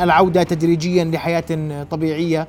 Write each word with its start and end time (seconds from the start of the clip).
العودة 0.00 0.42
تدريجيا 0.42 1.04
لحياة 1.04 1.82
طبيعية 1.90 2.48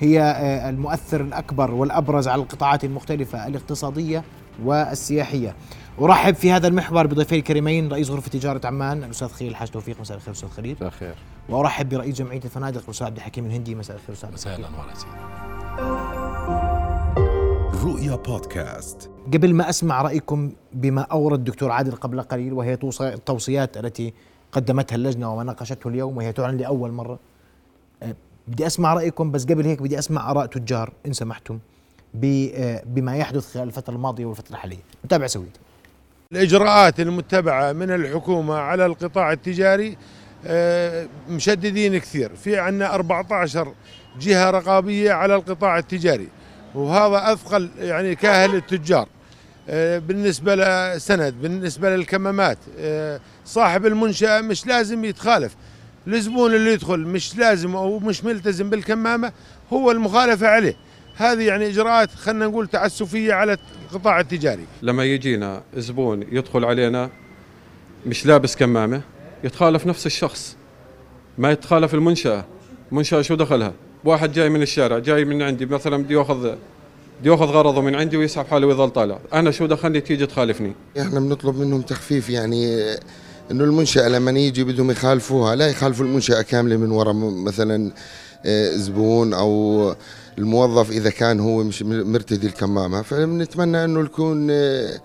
هي 0.00 0.20
آه، 0.20 0.70
المؤثر 0.70 1.20
الأكبر 1.20 1.70
والأبرز 1.74 2.28
على 2.28 2.42
القطاعات 2.42 2.84
المختلفة 2.84 3.46
الاقتصادية 3.46 4.24
والسياحية. 4.64 5.54
أرحب 6.00 6.34
في 6.34 6.52
هذا 6.52 6.68
المحور 6.68 7.06
بضيفي 7.06 7.34
الكريمين 7.34 7.88
رئيس 7.88 8.10
غرفة 8.10 8.30
تجارة 8.30 8.66
عمان. 8.66 9.04
الأستاذ 9.04 9.28
خليل 9.28 9.50
الحاج 9.50 9.68
توفيق 9.68 10.00
مساء 10.00 10.16
الخير 10.16 10.34
أستاذ 10.34 10.48
خليل. 10.48 10.76
مساء 10.76 10.88
الخير. 10.88 11.14
وأرحب 11.48 11.88
برئيس 11.88 12.14
جمعية 12.14 12.40
الفنادق 12.44 12.82
الأستاذ 12.84 13.06
عبد 13.06 13.16
الحكيم 13.16 13.46
الهندي 13.46 13.74
مساء 13.74 13.96
الخير 13.96 14.14
أستاذ 14.14 14.32
مساء 14.32 14.58
الأنوار 14.58 14.86
رؤيا 17.84 18.16
بودكاست. 18.16 19.10
قبل 19.34 19.54
ما 19.54 19.68
أسمع 19.68 20.02
رأيكم 20.02 20.52
بما 20.72 21.02
أورد 21.02 21.38
الدكتور 21.38 21.70
عادل 21.70 21.92
قبل 21.92 22.22
قليل 22.22 22.52
وهي 22.52 22.78
التوصيات 23.00 23.76
التي 23.76 24.14
قدمتها 24.54 24.96
اللجنة 24.96 25.32
وما 25.32 25.44
ناقشته 25.44 25.88
اليوم 25.88 26.16
وهي 26.16 26.32
تعلن 26.32 26.56
لأول 26.56 26.90
مرة. 26.90 27.18
أه، 28.02 28.14
بدي 28.48 28.66
أسمع 28.66 28.94
رأيكم 28.94 29.30
بس 29.30 29.44
قبل 29.44 29.66
هيك 29.66 29.82
بدي 29.82 29.98
أسمع 29.98 30.30
آراء 30.30 30.46
تجار 30.46 30.92
إن 31.06 31.12
سمحتم 31.12 31.58
أه، 32.24 32.82
بما 32.86 33.16
يحدث 33.16 33.54
خلال 33.54 33.66
الفترة 33.66 33.94
الماضية 33.94 34.24
والفترة 34.24 34.52
الحالية. 34.52 34.82
نتابع 35.04 35.26
سويت 35.26 35.56
الإجراءات 36.32 37.00
المتبعة 37.00 37.72
من 37.72 37.90
الحكومة 37.90 38.54
على 38.54 38.86
القطاع 38.86 39.32
التجاري 39.32 39.96
أه، 40.46 41.08
مشددين 41.28 41.98
كثير. 41.98 42.34
في 42.34 42.58
عندنا 42.58 42.94
14 42.94 43.72
جهة 44.20 44.50
رقابية 44.50 45.12
على 45.12 45.34
القطاع 45.34 45.78
التجاري 45.78 46.28
وهذا 46.74 47.32
أثقل 47.32 47.70
يعني 47.78 48.14
كاهل 48.14 48.54
التجار. 48.54 49.08
بالنسبة 49.68 50.54
لسند 50.54 51.34
بالنسبة 51.42 51.96
للكمامات 51.96 52.58
صاحب 53.44 53.86
المنشأة 53.86 54.40
مش 54.40 54.66
لازم 54.66 55.04
يتخالف. 55.04 55.56
الزبون 56.06 56.54
اللي 56.54 56.72
يدخل 56.72 57.00
مش 57.00 57.36
لازم 57.36 57.76
أو 57.76 57.98
مش 57.98 58.24
ملتزم 58.24 58.70
بالكمامة 58.70 59.32
هو 59.72 59.90
المخالفه 59.90 60.46
عليه. 60.46 60.76
هذه 61.16 61.42
يعني 61.42 61.66
إجراءات 61.66 62.10
خلينا 62.10 62.46
نقول 62.46 62.68
تعسفية 62.68 63.34
على 63.34 63.56
القطاع 63.92 64.20
التجاري. 64.20 64.64
لما 64.82 65.04
يجينا 65.04 65.62
زبون 65.76 66.22
يدخل 66.32 66.64
علينا 66.64 67.10
مش 68.06 68.26
لابس 68.26 68.56
كمامة 68.56 69.00
يتخالف 69.44 69.86
نفس 69.86 70.06
الشخص. 70.06 70.56
ما 71.38 71.50
يتخالف 71.50 71.94
المنشأة. 71.94 72.44
منشأة 72.92 73.22
شو 73.22 73.34
دخلها؟ 73.34 73.72
واحد 74.04 74.32
جاي 74.32 74.48
من 74.48 74.62
الشارع 74.62 74.98
جاي 74.98 75.24
من 75.24 75.42
عندي 75.42 75.66
مثلا 75.66 75.96
بده 76.02 76.14
يأخذ 76.14 76.54
ياخذ 77.24 77.44
غرضه 77.44 77.80
من 77.80 77.94
عندي 77.94 78.16
ويسحب 78.16 78.46
حاله 78.46 78.66
ويظل 78.66 78.90
طالع. 78.90 79.18
أنا 79.32 79.50
شو 79.50 79.66
دخلني 79.66 80.00
تيجي 80.00 80.26
تخالفني. 80.26 80.72
إحنا 81.00 81.20
بنطلب 81.20 81.58
منهم 81.58 81.82
تخفيف 81.82 82.30
يعني 82.30 82.82
إنه 83.50 83.64
المنشأة 83.64 84.08
لما 84.08 84.30
يجي 84.30 84.64
بدهم 84.64 84.90
يخالفوها 84.90 85.54
لا 85.54 85.68
يخالفوا 85.68 86.06
المنشأة 86.06 86.42
كاملة 86.42 86.76
من 86.76 86.90
وراء 86.90 87.14
مثلا 87.14 87.92
آه، 88.46 88.70
زبون 88.70 89.34
أو 89.34 89.94
الموظف 90.38 90.90
إذا 90.90 91.10
كان 91.10 91.40
هو 91.40 91.62
مش 91.64 91.82
مرتدي 91.82 92.46
الكمامة. 92.46 93.02
فبنتمنى 93.02 93.84
إنه 93.84 94.00
يكون 94.00 94.48
آه، 94.50 95.00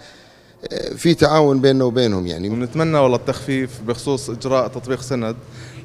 في 0.96 1.14
تعاون 1.14 1.62
بيننا 1.62 1.84
وبينهم 1.84 2.28
يعني. 2.28 2.50
ونتمنى 2.50 2.98
والله 2.98 3.18
التخفيف 3.18 3.82
بخصوص 3.88 4.30
إجراء 4.30 4.68
تطبيق 4.68 5.02
سند 5.02 5.36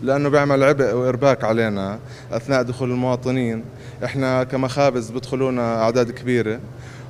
لأنه 0.03 0.29
بيعمل 0.29 0.63
عبء 0.63 0.93
وإرباك 0.93 1.45
علينا 1.45 1.99
أثناء 2.33 2.63
دخول 2.63 2.91
المواطنين. 2.91 3.65
إحنا 4.05 4.45
كمخابز 4.45 5.11
بدخلونا 5.11 5.83
أعداد 5.83 6.11
كبيرة 6.11 6.61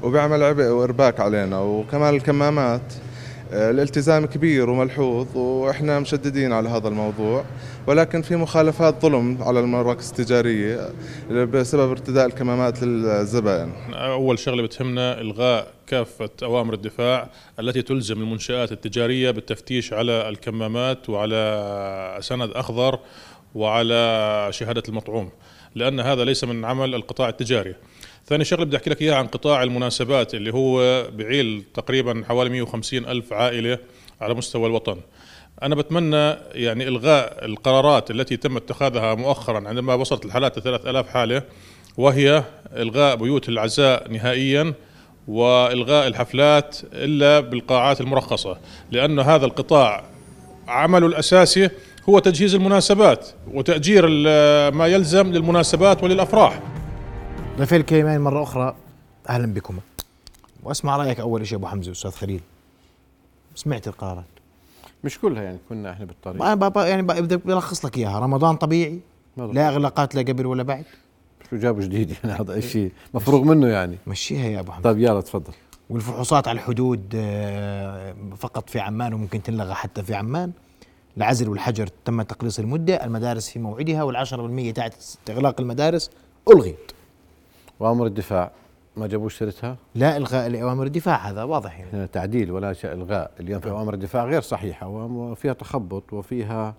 وبيعمل 0.02 0.42
عبء 0.42 0.64
وإرباك 0.64 1.20
علينا. 1.20 1.60
وكمان 1.60 2.14
الكمامات 2.14 2.82
الالتزام 3.54 4.26
كبير 4.26 4.70
وملحوظ 4.70 5.36
وإحنا 5.36 6.00
مشددين 6.00 6.52
على 6.52 6.68
هذا 6.68 6.88
الموضوع 6.88 7.44
ولكن 7.86 8.22
في 8.22 8.36
مخالفات 8.36 9.02
ظلم 9.02 9.42
على 9.42 9.60
المراكز 9.60 10.08
التجارية 10.10 10.88
بسبب 11.30 11.90
ارتداء 11.90 12.26
الكمامات 12.26 12.82
للزبائن. 12.82 13.72
أول 13.94 14.38
شغلة 14.38 14.62
بتهمنا 14.62 15.20
إلغاء 15.20 15.72
كافة 15.86 16.30
أوامر 16.42 16.74
الدفاع 16.74 17.30
التي 17.60 17.82
تلزم 17.82 18.20
المنشآت 18.20 18.72
التجارية 18.72 19.30
بالتفتيش 19.30 19.92
على 19.92 20.28
الكمامات 20.28 21.08
وعلى 21.10 22.18
سند 22.20 22.50
أخضر 22.50 22.98
وعلى 23.54 24.48
شهادة 24.50 24.82
المطعوم 24.88 25.30
لأن 25.74 26.00
هذا 26.00 26.24
ليس 26.24 26.44
من 26.44 26.64
عمل 26.64 26.94
القطاع 26.94 27.28
التجاري. 27.28 27.74
ثاني 28.26 28.44
شغلة 28.44 28.64
بدي 28.64 28.76
أحكي 28.76 28.90
لك 28.90 29.02
إياها 29.02 29.16
عن 29.16 29.26
قطاع 29.26 29.62
المناسبات 29.62 30.34
اللي 30.34 30.54
هو 30.54 31.04
بعيل 31.10 31.64
تقريبا 31.74 32.24
حوالي 32.28 32.50
150 32.50 33.04
ألف 33.04 33.32
عائلة 33.32 33.78
على 34.20 34.34
مستوى 34.34 34.66
الوطن. 34.66 34.96
أنا 35.62 35.74
بتمنى 35.74 36.36
يعني 36.52 36.88
إلغاء 36.88 37.44
القرارات 37.44 38.10
التي 38.10 38.36
تم 38.36 38.56
اتخاذها 38.56 39.14
مؤخرا 39.14 39.68
عندما 39.68 39.94
وصلت 39.94 40.24
الحالات 40.24 40.58
3000 40.58 41.08
حالة 41.08 41.42
وهي 41.96 42.44
إلغاء 42.76 43.16
بيوت 43.16 43.48
العزاء 43.48 44.10
نهائيا 44.10 44.74
وإلغاء 45.28 46.06
الحفلات 46.06 46.76
إلا 46.92 47.40
بالقاعات 47.40 48.00
المرخصة 48.00 48.58
لأن 48.90 49.18
هذا 49.18 49.46
القطاع 49.46 50.04
عمله 50.68 51.06
الأساسي 51.06 51.70
هو 52.08 52.18
تجهيز 52.18 52.54
المناسبات 52.54 53.28
وتأجير 53.52 54.06
ما 54.70 54.86
يلزم 54.86 55.32
للمناسبات 55.32 56.02
وللأفراح. 56.02 56.60
ضيفي 57.58 57.76
الكريمين 57.76 58.20
مرة 58.20 58.42
أخرى. 58.42 58.76
أهلا 59.28 59.54
بكم. 59.54 59.78
وأسمع 60.62 60.96
رأيك 60.96 61.20
أول 61.20 61.46
شيء 61.46 61.58
أبو 61.58 61.66
حمزة 61.66 61.92
أستاذ 61.92 62.10
خليل. 62.10 62.40
سمعت 63.54 63.88
القرارات. 63.88 64.24
مش 65.04 65.18
كلها 65.18 65.42
يعني 65.42 65.58
كنا 65.68 65.92
إحنا 65.92 66.04
بالطريق. 66.04 66.54
بابا 66.54 66.86
يعني 66.86 67.02
بدي 67.02 67.36
بلخص 67.36 67.84
لك 67.84 67.98
إياها. 67.98 68.18
رمضان 68.20 68.56
طبيعي. 68.56 69.00
لا 69.36 69.68
اغلاقات 69.68 70.14
لا 70.14 70.22
قبل 70.22 70.46
ولا 70.46 70.62
بعد. 70.62 70.84
شو 71.50 71.56
جابوا 71.56 71.82
جديد 71.82 72.16
يعني 72.24 72.40
هذا 72.40 72.60
شيء 72.60 72.92
مفروغ 73.14 73.42
منه 73.42 73.66
يعني. 73.66 73.98
مشيها 74.06 74.46
يا 74.46 74.60
أبو 74.60 74.72
حمزة. 74.72 74.84
طيب 74.90 74.98
يلا 74.98 75.20
تفضل. 75.20 75.52
والفحوصات 75.90 76.48
على 76.48 76.56
الحدود 76.56 77.12
آه، 77.14 78.14
فقط 78.38 78.70
في 78.70 78.80
عمان 78.80 79.14
وممكن 79.14 79.42
تنلغى 79.42 79.74
حتى 79.74 80.02
في 80.02 80.14
عمان. 80.14 80.52
العزل 81.16 81.48
والحجر 81.48 81.86
تم 82.04 82.22
تقليص 82.22 82.58
المدة. 82.58 83.04
المدارس 83.04 83.48
في 83.48 83.58
موعدها. 83.58 84.02
والعشرة 84.02 84.42
بالمية 84.42 84.72
تاعت 84.72 84.94
إغلاق 85.30 85.60
المدارس. 85.60 86.10
ألغيت. 86.48 86.92
وأمر 87.80 88.06
الدفاع. 88.06 88.50
ما 88.96 89.06
جابوش 89.06 89.38
سيرتها؟ 89.38 89.76
لا 89.94 90.16
إلغاء 90.16 90.48
لاوامر 90.48 90.86
الدفاع 90.86 91.16
هذا 91.16 91.42
واضح 91.42 91.80
يعني. 91.80 92.06
تعديل 92.06 92.50
ولا 92.50 92.72
شيء 92.72 92.92
إلغاء 92.92 93.30
اليوم 93.40 93.60
في 93.60 93.70
أوامر 93.70 93.94
الدفاع 93.94 94.24
غير 94.24 94.40
صحيحة 94.40 94.88
وفيها 94.88 95.52
تخبط 95.52 96.12
وفيها 96.12 96.74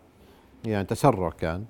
يعني 0.65 0.85
تسرع 0.85 1.29
كان. 1.29 1.63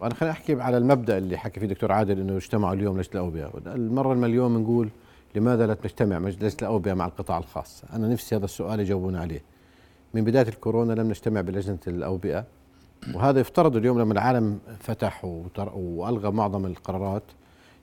وأنا 0.00 0.14
خليني 0.14 0.32
أحكي 0.32 0.60
على 0.60 0.76
المبدأ 0.76 1.18
اللي 1.18 1.36
حكى 1.36 1.60
فيه 1.60 1.66
دكتور 1.66 1.92
عادل 1.92 2.20
إنه 2.20 2.36
اجتمعوا 2.36 2.74
اليوم 2.74 2.98
لجنه 2.98 3.12
الأوبئة. 3.14 3.50
المرة 3.66 4.12
المليون 4.12 4.56
بنقول 4.56 4.88
لماذا 5.34 5.66
لا 5.66 5.74
تجتمع 5.74 6.18
لجنه 6.18 6.52
الأوبئة 6.62 6.94
مع 6.94 7.06
القطاع 7.06 7.38
الخاص؟ 7.38 7.82
أنا 7.92 8.08
نفسي 8.08 8.36
هذا 8.36 8.44
السؤال 8.44 8.80
يجاوبون 8.80 9.16
عليه. 9.16 9.42
من 10.14 10.24
بداية 10.24 10.48
الكورونا 10.48 10.92
لم 10.92 11.08
نجتمع 11.08 11.40
بلجنة 11.40 11.78
الأوبئة 11.86 12.44
وهذا 13.14 13.40
يفترض 13.40 13.76
اليوم 13.76 14.00
لما 14.00 14.12
العالم 14.12 14.58
فتح 14.80 15.24
وألغى 15.74 16.30
معظم 16.30 16.66
القرارات. 16.66 17.22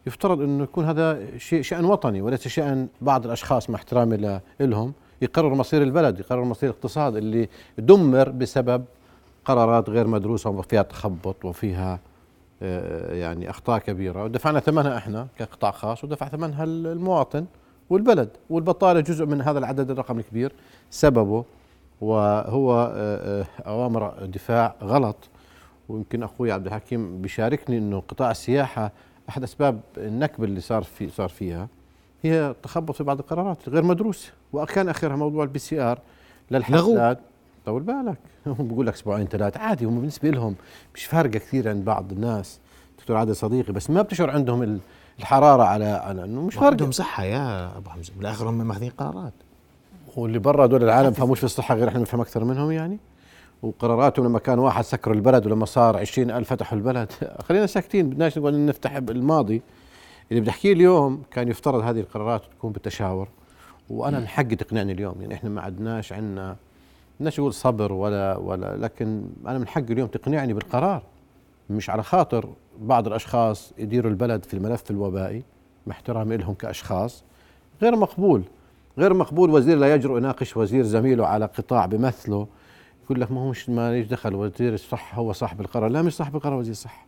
يفترض 0.08 0.42
إنه 0.42 0.64
يكون 0.64 0.86
هذا 0.86 1.38
شيء 1.38 1.62
شأن 1.62 1.86
وطني 1.86 2.22
وليس 2.22 2.48
شأن 2.48 2.88
بعض 3.02 3.26
الأشخاص 3.26 3.70
مع 3.70 3.76
احترامي 3.76 4.40
لهم. 4.60 4.94
يقرر 5.22 5.54
مصير 5.54 5.82
البلد 5.82 6.20
يقرر 6.20 6.44
مصير 6.44 6.70
الاقتصاد 6.70 7.16
اللي 7.16 7.50
دمر 7.78 8.30
بسبب 8.30 8.86
قرارات 9.46 9.90
غير 9.90 10.08
مدروسة 10.08 10.50
وفيها 10.50 10.82
تخبط 10.82 11.46
وفيها 11.46 12.00
آه، 12.62 13.14
يعني 13.14 13.50
أخطاء 13.50 13.80
كبيرة. 13.80 14.24
ودفعنا 14.24 14.60
ثمنها 14.60 14.98
إحنا 14.98 15.28
كقطاع 15.38 15.72
خاص 15.72 16.04
ودفع 16.04 16.28
ثمنها 16.28 16.64
المواطن 16.64 17.46
والبلد. 17.90 18.30
والبطالة 18.50 19.00
جزء 19.00 19.26
من 19.26 19.42
هذا 19.42 19.60
العدد 19.60 19.92
الرقم 19.92 20.20
الكبير. 20.20 20.52
سببه 20.90 21.46
وهو 22.02 22.74
آه، 22.96 23.42
آه، 23.42 23.46
أوامر 23.68 24.26
دفاع 24.26 24.76
غلط. 24.84 25.30
ويمكن 25.90 26.24
أخوي 26.24 26.52
عبد 26.52 26.66
الحكيم 26.66 27.22
بيشاركني 27.22 27.78
إنه 27.78 28.04
قطاع 28.08 28.32
السياحة 28.32 28.92
أحد 29.34 29.44
أسباب 29.44 29.80
النكبة 29.98 30.46
اللي 30.46 30.62
صار 30.62 30.84
في 30.84 31.10
صار 31.10 31.30
فيها 31.30 31.68
هي 32.24 32.56
تخبط 32.64 32.96
في 32.96 33.04
بعض 33.04 33.20
القرارات 33.20 33.70
غير 33.70 33.84
مدروسه 33.84 34.32
وكان 34.54 34.90
آخرها 34.90 35.16
موضوع 35.16 35.44
ال 35.44 35.60
PCR 35.60 36.00
للحفلات 36.52 37.20
طول 37.66 37.84
بالك. 37.84 38.18
هم 38.48 38.68
بيقول 38.68 38.88
لك 38.88 38.94
أسبوعين 38.94 39.28
ثلاثة. 39.28 39.60
عادي 39.60 39.86
هم 39.86 40.00
بالنسبة 40.00 40.30
لهم 40.30 40.56
مش 40.96 41.06
فارقة 41.06 41.32
كثير 41.32 41.70
عند 41.70 41.86
بعض 41.86 42.12
الناس. 42.12 42.60
دكتور 43.00 43.18
عادل 43.18 43.36
صديقي 43.36 43.74
بس 43.74 43.90
ما 43.90 44.02
بتشعر 44.02 44.30
عندهم 44.30 44.80
الحرارة 45.20 45.64
على 45.64 45.86
على 45.86 46.24
إنه 46.24 46.42
مش 46.42 46.56
فارقة. 46.56 46.70
عندهم 46.70 46.92
صحة 46.92 47.24
يا 47.24 47.78
أبو 47.78 47.90
حمزة. 47.90 48.14
بالاخر 48.18 48.50
هم 48.50 48.68
ماخذين 48.68 48.90
قرارات. 48.90 49.34
واللي 50.16 50.40
برا 50.40 50.66
دول 50.66 50.84
العالم 50.84 51.12
فهموش 51.12 51.38
في 51.40 51.44
الصحة 51.46 51.76
غير 51.76 51.88
إحنا 51.88 52.00
بنفهم 52.00 52.22
أكثر 52.22 52.44
منهم 52.44 52.72
يعني. 52.72 52.98
وقراراتهم 53.64 54.26
لما 54.26 54.40
كان 54.40 54.60
واحد 54.60 54.84
سكروا 54.84 55.16
البلد 55.16 55.46
ولما 55.46 55.66
صار 55.66 55.98
عشرين 55.98 56.32
ألف 56.32 56.50
فتحوا 56.50 56.78
البلد. 56.78 57.12
خلينا 57.48 57.66
ساكتين 57.66 58.10
بدناش 58.10 58.38
نقول؟ 58.38 58.66
نفتح 58.66 58.96
الماضي. 58.96 59.62
اللي 60.32 60.42
بدي 60.42 60.50
أحكيه 60.50 60.74
اليوم 60.74 61.24
كان 61.32 61.48
يفترض 61.48 61.82
هذه 61.84 62.00
القرارات 62.00 62.42
تكون 62.58 62.72
بالتشاور 62.72 63.28
وأنا 63.90 64.20
من 64.20 64.28
حقي 64.28 64.56
تقنعني 64.56 64.92
اليوم. 64.92 65.16
يعني 65.22 65.34
إحنا 65.34 65.50
ما 65.50 65.62
عدناش 65.62 66.14
عندنا 66.14 66.56
بدناش 67.20 67.40
نقول 67.40 67.54
صبر 67.54 67.94
ولا 67.94 68.38
ولا 68.38 68.78
لكن 68.78 69.24
أنا 69.48 69.60
من 69.60 69.68
حقي 69.68 69.94
اليوم 69.94 70.08
تقنعني 70.08 70.54
بالقرار. 70.54 71.04
مش 71.70 71.90
على 71.90 72.04
خاطر 72.04 72.50
بعض 72.80 73.08
الأشخاص 73.08 73.74
يديروا 73.78 74.12
البلد 74.12 74.46
في 74.46 74.54
الملف 74.54 74.92
الوبائي 74.92 75.44
مع 75.88 75.96
احترامي 75.96 76.38
لهم 76.38 76.54
كأشخاص. 76.54 77.24
غير 77.82 77.96
مقبول. 77.96 78.44
غير 78.98 79.14
مقبول 79.14 79.50
وزير 79.50 79.78
لا 79.78 79.96
يجرؤ 79.96 80.18
يناقش 80.18 80.58
وزير 80.58 80.84
زميله 80.84 81.28
على 81.28 81.46
قطاع 81.46 81.86
بمثله. 81.86 82.48
يقول 83.06 83.22
لك 83.22 83.32
ما 83.32 83.42
هو 83.42 83.50
مش 83.50 83.70
ما 83.70 83.92
ليش 83.92 84.08
دخل 84.08 84.36
وزير 84.36 84.74
الصحة 84.74 85.18
هو 85.18 85.34
صاحب 85.34 85.62
القرار. 85.62 85.90
لا 85.90 86.02
مش 86.02 86.16
صاحب 86.16 86.36
القرار 86.36 86.54
وزير 86.54 86.72
الصحة. 86.72 87.06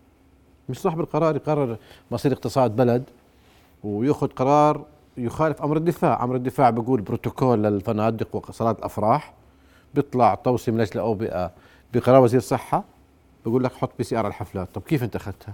مش 0.69 0.80
صاحب 0.80 1.00
القرار 1.00 1.36
يقرر 1.36 1.77
مصير 2.12 2.33
اقتصاد 2.33 2.75
بلد 2.75 3.03
وياخذ 3.83 4.27
قرار 4.27 4.86
يخالف 5.18 5.62
أمر 5.62 5.77
الدفاع. 5.77 6.24
أمر 6.24 6.36
الدفاع 6.36 6.69
بيقول 6.69 7.01
بروتوكول 7.01 7.63
للفنادق 7.63 8.36
وصالات 8.36 8.80
الأفراح 8.80 9.33
بيطلع 9.94 10.36
توصي 10.36 10.71
من 10.71 10.81
أجل 10.81 10.92
الاوبئه 10.94 11.51
بقرار 11.94 12.21
وزير 12.21 12.39
الصحة 12.39 12.83
بيقول 13.45 13.63
لك 13.63 13.74
حط 13.74 13.91
PCR 13.97 14.19
على 14.19 14.27
الحفلات. 14.27 14.68
طب 14.74 14.81
كيف 14.81 15.03
أنت 15.03 15.15
أخذتها؟ 15.15 15.53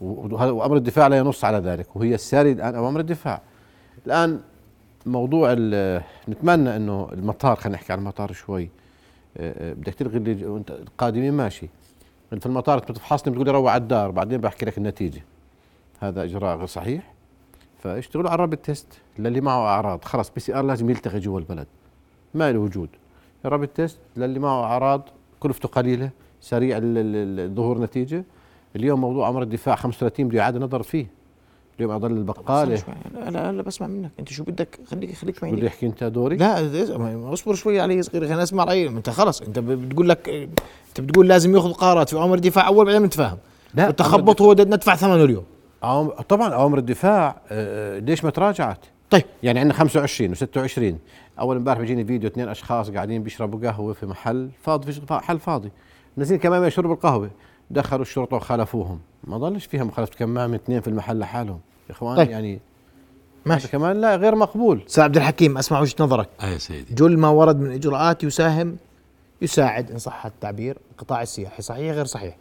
وأمر 0.00 0.76
الدفاع 0.76 1.06
لا 1.06 1.16
ينص 1.16 1.44
على 1.44 1.58
ذلك 1.58 1.96
وهي 1.96 2.14
الساري 2.14 2.52
الآن 2.52 2.74
أمر 2.74 3.00
الدفاع. 3.00 3.40
الآن 4.06 4.40
موضوع 5.06 5.52
نتمنى 6.28 6.76
إنه 6.76 7.08
المطار 7.12 7.56
خلينا 7.56 7.76
نحكي 7.78 7.92
عن 7.92 7.98
المطار 7.98 8.32
شوي 8.32 8.68
بدك 9.36 9.94
تلغي 9.94 10.16
اللي 10.16 10.46
وانت 10.46 10.70
القادمين 10.70 11.32
ماشي. 11.32 11.68
في 12.40 12.46
المطار 12.46 12.78
بتفحصني 12.78 13.32
بتقول 13.32 13.46
لي 13.46 13.52
روح 13.52 13.72
على 13.72 13.82
الدار 13.82 14.10
بعدين 14.10 14.40
بحكي 14.40 14.66
لك 14.66 14.78
النتيجة. 14.78 15.24
هذا 16.00 16.24
إجراء 16.24 16.56
غير 16.56 16.66
صحيح. 16.66 17.14
فاشتغلوا 17.78 18.30
على 18.30 18.34
ال 18.34 18.38
rapid 18.38 18.58
test 18.58 18.86
للي 19.18 19.40
معه 19.40 19.66
أعراض. 19.66 20.04
خلص 20.04 20.30
PCR 20.30 20.64
لازم 20.64 20.90
يلتغي 20.90 21.18
جوا 21.18 21.38
البلد. 21.38 21.66
ما 22.34 22.52
له 22.52 22.58
وجود. 22.58 22.88
ال 23.44 23.48
rapid 23.48 23.68
test 23.68 23.98
للي 24.16 24.38
معه 24.38 24.64
أعراض 24.64 25.08
كلفته 25.40 25.68
قليلة 25.68 26.10
سريع 26.40 26.78
ظهور 27.54 27.80
نتيجة. 27.80 28.24
اليوم 28.76 29.00
موضوع 29.00 29.28
أمر 29.28 29.42
الدفاع 29.42 29.74
35 29.74 30.28
بده 30.28 30.40
إعادة 30.40 30.58
نظر 30.58 30.82
فيه. 30.82 31.06
اليوم 31.78 31.92
اضل 31.92 32.12
البقالة. 32.12 32.82
لا 33.30 33.52
لا 33.52 33.62
بسمع 33.62 33.86
منك. 33.86 34.10
أنت 34.20 34.28
شو 34.28 34.44
بدك؟ 34.44 34.78
خليك 34.86 35.14
خليك 35.14 35.42
معي 35.42 35.52
بدي 35.52 35.68
أحكي 35.68 35.86
أنت 35.86 36.04
دوري؟ 36.04 36.36
لا 36.36 37.32
اصبر 37.32 37.54
شوي 37.54 37.80
علي 37.80 38.02
صغير. 38.02 38.26
خلينا 38.26 38.42
نسمع 38.42 38.64
رأيي. 38.64 38.88
أنت 38.88 39.10
خلص. 39.10 39.42
أنت 39.42 39.58
بتقول 39.58 40.08
لك 40.08 40.28
أنت 40.88 41.00
بتقول 41.00 41.28
لازم 41.28 41.56
يأخذ 41.56 41.72
قرارات. 41.72 42.08
في 42.08 42.16
أمر 42.16 42.34
الدفاع 42.34 42.66
أول 42.66 42.84
بعدين 42.86 43.02
نتفاهم 43.02 43.38
لا 43.74 43.88
التخبط 43.88 44.42
هو 44.42 44.52
ندفع 44.52 44.96
ثمنه 44.96 45.24
اليوم. 45.24 45.44
طبعا 46.28 46.54
أوامر 46.54 46.78
الدفاع 46.78 47.28
آه، 47.50 47.96
آه، 47.96 47.98
ليش 47.98 48.24
ما 48.24 48.30
تراجعت؟ 48.30 48.78
طيب. 49.10 49.24
يعني 49.42 49.60
عندنا 49.60 49.74
25 49.74 50.34
و26 50.34 50.94
أول 51.40 51.56
امبارح 51.56 51.80
بيجيني 51.80 52.04
فيديو 52.04 52.30
اثنين 52.30 52.48
أشخاص 52.48 52.90
قاعدين 52.90 53.22
بيشربوا 53.22 53.70
قهوة 53.70 53.92
في 53.92 54.06
محل 54.06 54.50
فاضي 54.62 54.92
في 54.92 55.00
محل 55.10 55.38
فاضي. 55.38 55.70
نازلين 56.16 56.40
كمامه 56.40 56.66
يشربوا 56.66 56.94
القهوة. 56.94 57.30
دخلوا 57.72 58.02
الشرطة 58.02 58.36
وخالفوهم. 58.36 59.00
ما 59.24 59.38
ضلش 59.38 59.66
فيها 59.66 59.84
مخالفة 59.84 60.12
كمامه 60.14 60.56
اثنين 60.56 60.80
في 60.80 60.88
المحل 60.88 61.18
لحالهم. 61.18 61.60
يا 61.88 61.94
إخوان 61.94 62.16
طيب. 62.16 62.30
يعني 62.30 62.60
ماشي. 63.46 63.68
كمان 63.68 64.00
لا 64.00 64.16
غير 64.16 64.34
مقبول. 64.34 64.82
أستاذ 64.86 65.04
عبد 65.04 65.16
الحكيم 65.16 65.58
أسمع 65.58 65.80
وجهة 65.80 65.94
نظرك. 66.00 66.28
آه 66.40 66.46
يا 66.46 66.58
سيدي. 66.58 66.94
جل 66.94 67.18
ما 67.18 67.28
ورد 67.28 67.56
من 67.56 67.72
إجراءات 67.72 68.24
يساهم 68.24 68.76
يساعد 69.42 69.90
إن 69.90 69.98
صح 69.98 70.26
التعبير. 70.26 70.78
القطاع 70.92 71.22
السياحي 71.22 71.62
صحيح 71.62 71.94
غير 71.94 72.04
صحيح؟ 72.04 72.36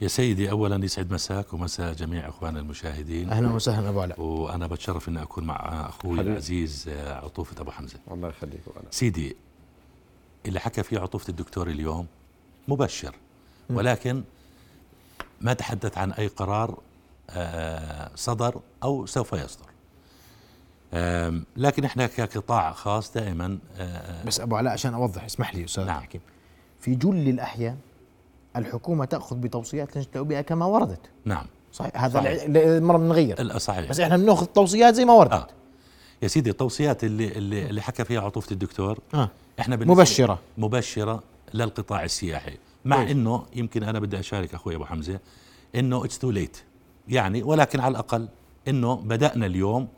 يا 0.00 0.08
سيدي 0.08 0.50
اولا 0.50 0.84
يسعد 0.84 1.12
مساك 1.12 1.52
ومساء 1.52 1.92
جميع 1.92 2.28
اخواننا 2.28 2.60
المشاهدين. 2.60 3.30
أهلا 3.30 3.52
وسهلا 3.52 3.88
أبو 3.88 4.00
علاء. 4.00 4.20
وأنا 4.20 4.66
بتشرف 4.66 5.08
إني 5.08 5.22
أكون 5.22 5.44
مع 5.44 5.86
أخوي 5.88 6.20
العزيز 6.20 6.88
آه، 6.88 7.24
عطوفة 7.24 7.60
أبو 7.60 7.70
حمزة. 7.70 7.98
الله 8.10 8.28
يخليك 8.28 8.60
سيدي 8.90 9.36
اللي 10.46 10.60
حكى 10.60 10.82
فيه 10.82 10.98
عطوفة 10.98 11.28
الدكتور 11.28 11.68
اليوم 11.68 12.06
مبشر. 12.68 13.14
ولكن 13.70 14.22
ما 15.42 15.52
تحدث 15.52 15.98
عن 15.98 16.12
أي 16.12 16.26
قرار 16.26 16.78
آه، 17.30 18.10
صدر 18.14 18.60
أو 18.82 19.06
سوف 19.06 19.32
يصدر. 19.32 19.66
لكن 21.56 21.84
إحنا 21.84 22.06
كقطاع 22.06 22.72
خاص 22.72 23.12
دائما 23.12 23.58
آه، 23.76 24.24
بس 24.24 24.40
أبو 24.40 24.56
علاء 24.56 24.72
عشان 24.72 24.94
أوضح 24.94 25.24
اسمح 25.24 25.54
لي 25.54 25.64
أستاذ 25.64 25.84
نعم. 25.84 26.00
حكيم 26.00 26.20
في 26.80 26.94
جل 26.94 27.28
الاحيان 27.28 27.76
الحكومة 28.56 29.04
تأخذ 29.04 29.36
بتوصيات 29.36 29.96
لجنة 29.96 30.06
الاوبئه 30.12 30.40
كما 30.40 30.66
وردت. 30.66 31.00
نعم. 31.24 31.46
صحيح. 31.72 32.04
هذا 32.04 32.44
المره 32.46 32.96
بنغير 32.96 33.58
صحيح. 33.58 33.90
بس 33.90 34.00
إحنا 34.00 34.16
بنأخذ 34.16 34.46
توصيات 34.46 34.94
زي 34.94 35.04
ما 35.04 35.12
وردت. 35.12 35.32
آه. 35.32 35.46
يا 36.22 36.28
سيدي 36.28 36.50
التوصيات 36.50 37.04
اللي 37.04 37.28
اللي, 37.28 37.70
اللي 37.70 37.82
حكى 37.82 38.04
فيها 38.04 38.20
عطوفة 38.20 38.52
الدكتور 38.52 38.98
آه. 39.14 39.28
إحنا 39.60 39.76
مبشرة. 39.76 40.38
مبشرة 40.58 41.22
للقطاع 41.54 42.04
السياحي. 42.04 42.58
مع. 42.84 43.02
إنه 43.02 43.46
يمكن 43.54 43.82
أنا 43.82 43.98
بدي 43.98 44.18
أشارك 44.18 44.54
أخوي 44.54 44.76
أبو 44.76 44.84
حمزة 44.84 45.20
إنه 45.74 46.04
it's 46.04 46.18
too 46.18 46.30
late 46.30 46.62
يعني 47.08 47.42
ولكن 47.42 47.80
على 47.80 47.92
الأقل 47.92 48.28
إنه 48.68 48.96
بدأنا 48.96 49.46
اليوم 49.46 49.88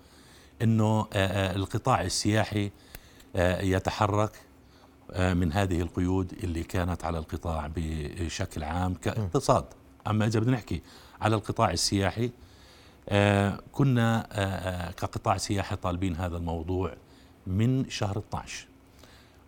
إنه 0.63 1.01
آه، 1.01 1.07
آه، 1.13 1.57
القطاع 1.57 2.03
السياحي 2.03 2.71
آه، 3.37 3.63
يتحرك 3.63 4.33
من 5.19 5.53
هذه 5.53 5.81
القيود 5.81 6.33
اللي 6.33 6.63
كانت 6.63 7.05
على 7.05 7.19
القطاع 7.19 7.71
بشكل 7.77 8.65
عام 8.65 8.95
كاقتصاد. 8.95 9.65
أما 10.07 10.27
إذا 10.27 10.41
بدنا 10.41 10.53
نحكي 10.53 10.83
على 11.21 11.37
القطاع 11.37 11.71
السياحي 11.71 12.31
كنا 13.73 14.27
كقطاع 14.97 15.37
سياحي 15.37 15.77
طالبين 15.77 16.17
هذا 16.17 16.37
الموضوع 16.37 16.95
من 17.47 17.91
شهر 17.91 18.19
12 18.19 18.67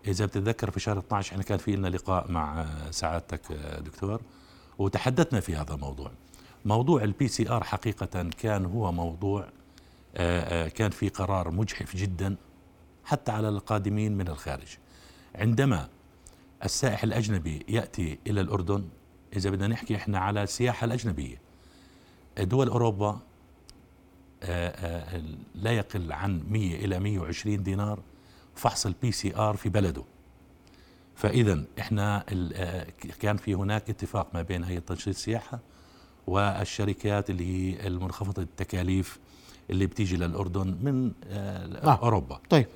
إذا 0.06 0.26
بتتذكر 0.26 0.70
في 0.70 0.80
شهر 0.80 0.98
12 0.98 1.32
إحنا 1.32 1.42
كان 1.42 1.58
في 1.58 1.76
لنا 1.76 1.88
لقاء 1.88 2.30
مع 2.30 2.66
سعادتك 2.90 3.52
دكتور 3.78 4.20
وتحدثنا 4.78 5.40
في 5.40 5.56
هذا 5.56 5.74
الموضوع. 5.74 6.10
موضوع 6.64 7.04
ال 7.04 7.28
PCR 7.28 7.64
حقيقة 7.64 8.30
كان 8.38 8.64
هو 8.64 8.92
موضوع 8.92 9.48
آه، 10.16 10.64
آه، 10.66 10.68
كان 10.68 10.90
في 10.90 11.08
قرار 11.08 11.50
مجحف 11.50 11.96
جدا 11.96 12.36
حتى 13.04 13.32
على 13.32 13.48
القادمين 13.48 14.16
من 14.16 14.28
الخارج. 14.28 14.76
عندما 15.34 15.88
السائح 16.64 17.02
الأجنبي 17.02 17.66
يأتي 17.68 18.18
إلى 18.26 18.40
الأردن 18.40 18.84
إذا 19.36 19.50
بدنا 19.50 19.66
نحكي 19.68 19.96
إحنا 19.96 20.18
على 20.18 20.42
السياحة 20.42 20.84
الأجنبية 20.84 21.40
دول 22.38 22.68
أوروبا 22.68 23.20
آه، 24.42 25.22
لا 25.54 25.70
يقل 25.70 26.12
عن 26.12 26.42
100 26.50 26.84
إلى 26.84 26.98
120 26.98 27.62
دينار 27.62 28.00
فحص 28.56 28.86
ال 28.86 29.12
PCR 29.12 29.56
في 29.56 29.68
بلده 29.68 30.02
فإذا 31.14 31.64
إحنا 31.80 32.24
كان 33.20 33.36
في 33.36 33.54
هناك 33.54 33.90
اتفاق 33.90 34.28
ما 34.34 34.42
بين 34.42 34.64
هيئة 34.64 34.78
تنشيط 34.78 35.08
السياحة 35.08 35.58
والشركات 36.26 37.30
اللي 37.30 37.44
هي 37.46 37.86
المنخفضة 37.86 38.42
التكاليف 38.42 39.18
اللي 39.70 39.86
بتيجي 39.86 40.16
للأردن 40.16 40.76
من 40.82 41.12
آه. 41.30 41.76
آه. 41.84 41.98
أوروبا 42.02 42.40
طيب 42.50 42.66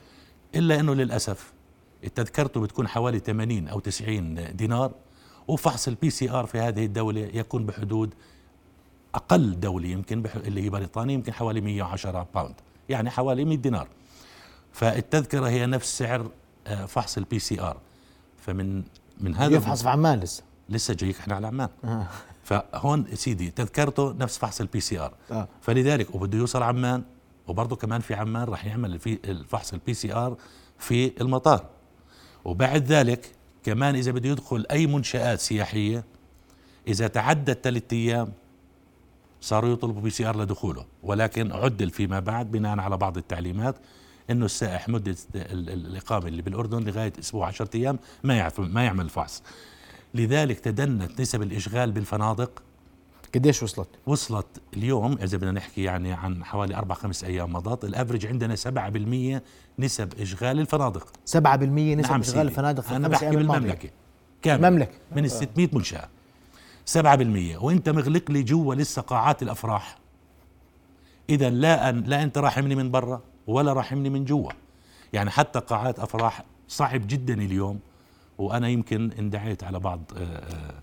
إلا 0.55 0.81
أنه 0.81 0.95
للأسف 0.95 1.53
تذكرته 2.15 2.61
بتكون 2.61 2.89
حوالي 2.89 3.19
80 3.19 3.69
أو 3.69 3.81
90 3.81 4.57
دينار 4.57 4.93
وفحص 5.49 5.89
ال 5.89 6.11
PCR 6.11 6.47
في 6.47 6.59
هذه 6.59 6.85
الدولة 6.85 7.21
يكون 7.21 7.67
بحدود 7.67 8.15
أقل 9.15 9.61
دولة 9.61 9.89
يمكن 9.89 10.23
اللي 10.37 10.63
هي 10.63 10.71
بريطانيا 10.71 11.15
يمكن 11.15 11.33
حوالي 11.33 11.61
110 11.61 12.27
pound 12.35 12.55
يعني 12.89 13.11
حوالي 13.11 13.45
100 13.45 13.57
دينار 13.59 13.89
فالتذكرة 14.73 15.49
هي 15.49 15.67
نفس 15.67 15.99
سعر 15.99 16.31
آه، 16.67 16.87
فحص 16.87 17.17
ال 17.19 17.39
PCR 17.39 17.77
فمن 18.47 18.83
من 19.21 19.35
هذا 19.35 19.57
يفحص 19.57 19.83
في 19.83 19.89
عمان 19.89 20.21
لسه. 20.21 20.43
لسه 20.69 20.95
جايك 20.95 21.19
إحنا 21.19 21.35
على 21.35 21.47
عمان. 21.47 21.69
آه. 21.85 22.07
فهون 22.45 23.07
سيدي 23.15 23.51
تذكرته 23.51 24.13
نفس 24.13 24.39
فحص 24.39 24.61
ال 24.61 24.81
PCR 24.81 25.15
آه. 25.31 25.49
فلذلك 25.61 26.15
وبده 26.15 26.39
يوصل 26.39 26.63
عمان 26.63 27.03
وبرضه 27.47 27.77
كمان 27.77 28.01
في 28.01 28.15
عمان 28.15 28.45
راح 28.45 28.67
يعمل 28.67 28.99
في 28.99 29.19
الفحص 29.25 29.73
ال 29.73 29.95
PCR 29.95 30.37
في 30.79 31.13
المطار. 31.21 31.65
وبعد 32.45 32.85
ذلك 32.85 33.31
كمان 33.65 33.95
إذا 33.97 34.13
بده 34.13 34.29
يدخل 34.29 34.67
أي 34.71 34.87
منشآت 34.87 35.41
سياحية 35.41 36.05
إذا 36.89 37.07
تعدت 37.07 37.65
ثلاث 37.65 37.93
أيام 37.93 38.33
صاروا 39.41 39.73
يطلبوا 39.73 40.03
PCR 40.03 40.43
لدخوله. 40.43 40.85
ولكن 41.03 41.53
عدل 41.53 41.91
فيما 41.91 42.21
بعد 42.21 42.51
بناء 42.51 42.79
على 42.79 42.97
بعض 42.97 43.17
التعليمات. 43.17 43.77
إنه 44.31 44.45
السائح 44.45 44.89
مدة 44.89 45.17
الإقامة 45.35 46.29
اللي 46.29 46.43
بالأردن 46.43 46.85
لغاية 46.85 47.13
أسبوع 47.19 47.47
10 47.47 47.69
أيام 47.75 47.99
ما 48.25 48.51
ما 48.59 48.85
يعمل 48.85 49.05
الفحص 49.05 49.43
لذلك 50.15 50.61
تدنت 50.61 51.21
نسب 51.21 51.43
الإشغال 51.43 51.93
بالفنادق. 51.93 52.63
قديش 53.35 53.63
وصلت؟ 53.63 53.89
وصلت 54.07 54.47
اليوم 54.77 55.19
إذا 55.23 55.37
بدنا 55.37 55.53
نحكي 55.53 55.83
يعني 55.83 56.13
عن 56.13 56.45
حوالي 56.45 56.77
أربع 56.77 56.95
خمس 56.95 57.25
أيام 57.25 57.53
مضت 57.53 57.85
الأفرج 57.85 58.27
عندنا 58.27 58.57
7% 58.57 59.43
نسب 59.79 60.21
إشغال 60.21 60.61
الفنادق. 60.61 61.07
7% 61.07 61.35
نسب 61.35 62.11
نعم 62.11 62.21
إشغال 62.21 62.47
الفنادق 62.47 62.83
في 62.83 62.97
أنا 62.97 63.09
بحكي 63.09 63.31
بالمملكة. 63.31 63.91
كامل 64.43 64.65
المملكة. 64.65 64.93
من 65.17 65.25
ال 65.25 65.31
600 65.31 65.69
منشأة 65.73 66.09
7% 66.85 67.63
وأنت 67.63 67.89
مغلق 67.89 68.31
لي 68.31 68.43
جوا 68.43 68.75
لسه 68.75 69.03
قاعات 69.03 69.43
الأفراح. 69.43 69.99
إذا 71.31 71.51
لا 71.51 71.89
أن 71.89 72.03
لا 72.03 72.23
أنت 72.23 72.39
راحمني 72.39 72.75
من 72.75 72.91
برا. 72.91 73.23
ولا 73.47 73.73
راحمني 73.73 74.11
من 74.11 74.25
جوا. 74.25 74.53
يعني 75.13 75.31
حتى 75.31 75.59
قاعات 75.59 75.99
أفراح 75.99 76.45
صعب 76.69 77.07
جدا 77.07 77.35
اليوم 77.35 77.81
وأنا 78.39 78.69
يمكن 78.69 79.11
اندعيت 79.19 79.65
على 79.65 79.79
بعض 79.79 80.01
آه، 80.17 80.21
آه، 80.21 80.75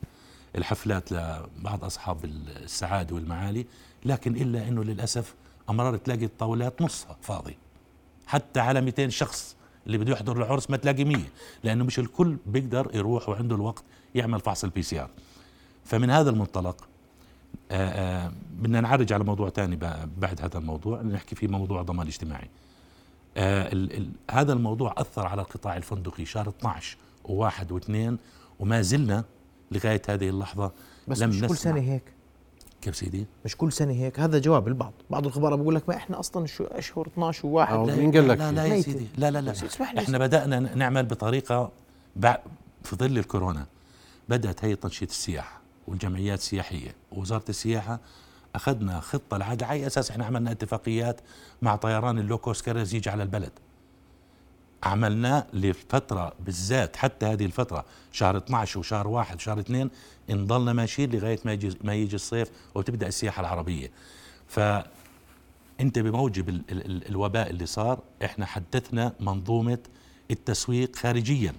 الحفلات 0.56 1.12
لبعض 1.12 1.84
أصحاب 1.84 2.26
السعادة 2.26 3.16
والمعالي 3.16 3.66
لكن 4.06 4.36
إلا 4.36 4.68
إنه 4.68 4.84
للأسف 4.84 5.36
أمرار 5.70 5.98
تلاقي 5.98 6.26
الطاولات 6.26 6.82
نصها 6.82 7.18
فاضي. 7.22 7.58
حتى 8.28 8.60
على 8.60 8.82
200 8.82 9.10
شخص 9.10 9.56
اللي 9.88 9.98
بده 9.98 10.14
يحضر 10.14 10.38
العرس 10.38 10.70
ما 10.70 10.78
تلاقي 10.78 11.04
100 11.04 11.18
لأنه 11.64 11.84
مش 11.84 12.00
الكل 12.00 12.38
بيقدر 12.46 12.92
يروح 12.94 13.30
وعنده 13.30 13.56
الوقت 13.56 13.84
يعمل 14.16 14.40
فحص 14.40 14.64
ال 14.64 14.82
PCR 14.82 15.10
فمن 15.86 16.10
هذا 16.10 16.30
المنطلق 16.30 16.88
بدنا 18.52 18.82
نعرج 18.82 19.14
على 19.14 19.24
موضوع 19.24 19.50
ثاني 19.50 19.76
بعد 20.18 20.42
هذا 20.42 20.58
الموضوع 20.58 21.02
نحكي 21.02 21.36
فيه 21.36 21.48
موضوع 21.48 21.82
الضمان 21.82 22.02
الاجتماعي 22.02 22.50
ال 23.38 23.98
ال 23.98 24.10
هذا 24.32 24.54
الموضوع 24.54 24.94
أثر 24.98 25.28
على 25.28 25.42
القطاع 25.42 25.78
الفندقي 25.78 26.26
شهر 26.26 26.50
12 26.50 26.98
و1 27.28 27.52
و2 27.72 27.92
وما 28.60 28.82
زلنا 28.82 29.24
لغاية 29.72 30.02
هذه 30.10 30.30
اللحظة 30.30 30.72
بس 31.08 31.20
لم 31.22 31.30
مش 31.30 31.40
كل 31.40 31.46
نسمع. 31.46 31.56
سنة 31.58 31.80
هيك. 31.82 32.04
كيف 32.82 32.96
سيدي؟ 32.96 33.26
مش 33.46 33.56
كل 33.58 33.72
سنة 33.72 33.94
هيك. 33.94 34.20
هذا 34.20 34.40
جواب 34.40 34.68
البعض. 34.68 34.94
بعض 35.10 35.26
الخبراء 35.26 35.58
بيقول 35.58 35.76
لك 35.76 35.90
ما 35.90 35.96
إحنا 35.96 36.20
أصلا 36.20 36.46
شو 36.48 36.64
اشهر 36.64 37.08
12 37.08 37.42
و1 37.42 37.70
أو 37.72 37.88
لا 37.88 37.96
مين 37.96 38.12
قال 38.12 38.28
لك 38.28 38.38
لا 38.38 38.52
لا 38.52 38.66
يا. 38.66 38.82
سيدي. 38.82 39.06
لا 39.18 39.32
لا 39.32 39.42
لا. 39.42 39.52
بس 39.52 39.64
اسمح 39.64 39.94
لي. 39.94 40.02
إحنا 40.02 40.18
بدأنا 40.18 40.60
نعمل 40.60 41.06
بطريقة 41.06 41.72
بع- 42.26 42.38
في 42.84 42.96
ظل 42.96 43.18
الكورونا. 43.18 43.66
بدأت 44.30 44.66
هيئة 44.66 44.76
تنشيط 44.76 45.10
السياحة. 45.10 45.62
والجمعيات 45.88 46.40
السياحيه 46.40 46.96
ووزارة 47.12 47.46
السياحة 47.50 48.00
أخذنا 48.56 49.00
خطة 49.00 49.38
العاده 49.38 49.66
على 49.66 49.80
أي 49.80 49.88
أساس 49.88 50.12
إحنا 50.12 50.26
عملنا 50.26 50.52
اتفاقيات 50.52 51.22
مع 51.62 51.76
طيران 51.76 52.20
ال 52.20 52.26
low 52.26 52.43
cost 52.43 52.66
carriers 52.66 52.96
يجي 52.96 53.10
على 53.10 53.24
البلد. 53.24 53.52
عملناه 54.84 55.48
لفترة 55.54 56.34
بالذات 56.40 56.96
حتى 56.96 57.26
هذه 57.26 57.46
الفترة 57.46 57.86
شهر 58.12 58.38
12 58.38 58.80
وشهر 58.80 59.08
واحد 59.08 59.36
وشهر 59.36 59.60
اثنين 59.60 59.90
نضلنا 60.30 60.74
ماشيين 60.74 61.12
لغاية 61.12 61.40
ما 61.46 61.54
يجي 61.54 61.78
ما 61.84 61.94
يجي 61.94 62.16
الصيف 62.16 62.50
وتبدأ 62.76 63.08
السياحة 63.08 63.42
العربية. 63.42 63.92
ف 64.48 64.60
أنت 65.80 66.00
بموجب 66.00 66.50
ال 66.50 66.62
ال 66.72 66.86
ال 66.86 67.08
الوباء 67.08 67.50
اللي 67.50 67.66
صار 67.66 68.00
إحنا 68.26 68.46
حدثنا 68.46 69.14
منظومة 69.20 69.80
التسويق 70.32 70.96
خارجيا. 70.96 71.54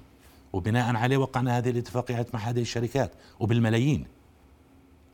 وبناء 0.53 0.97
عليه 0.97 1.17
وقعنا 1.17 1.59
هذه 1.59 1.71
الاتفاقيات 1.71 2.35
مع 2.35 2.41
هذه 2.41 2.61
الشركات 2.61 3.13
وبالملايين. 3.41 4.18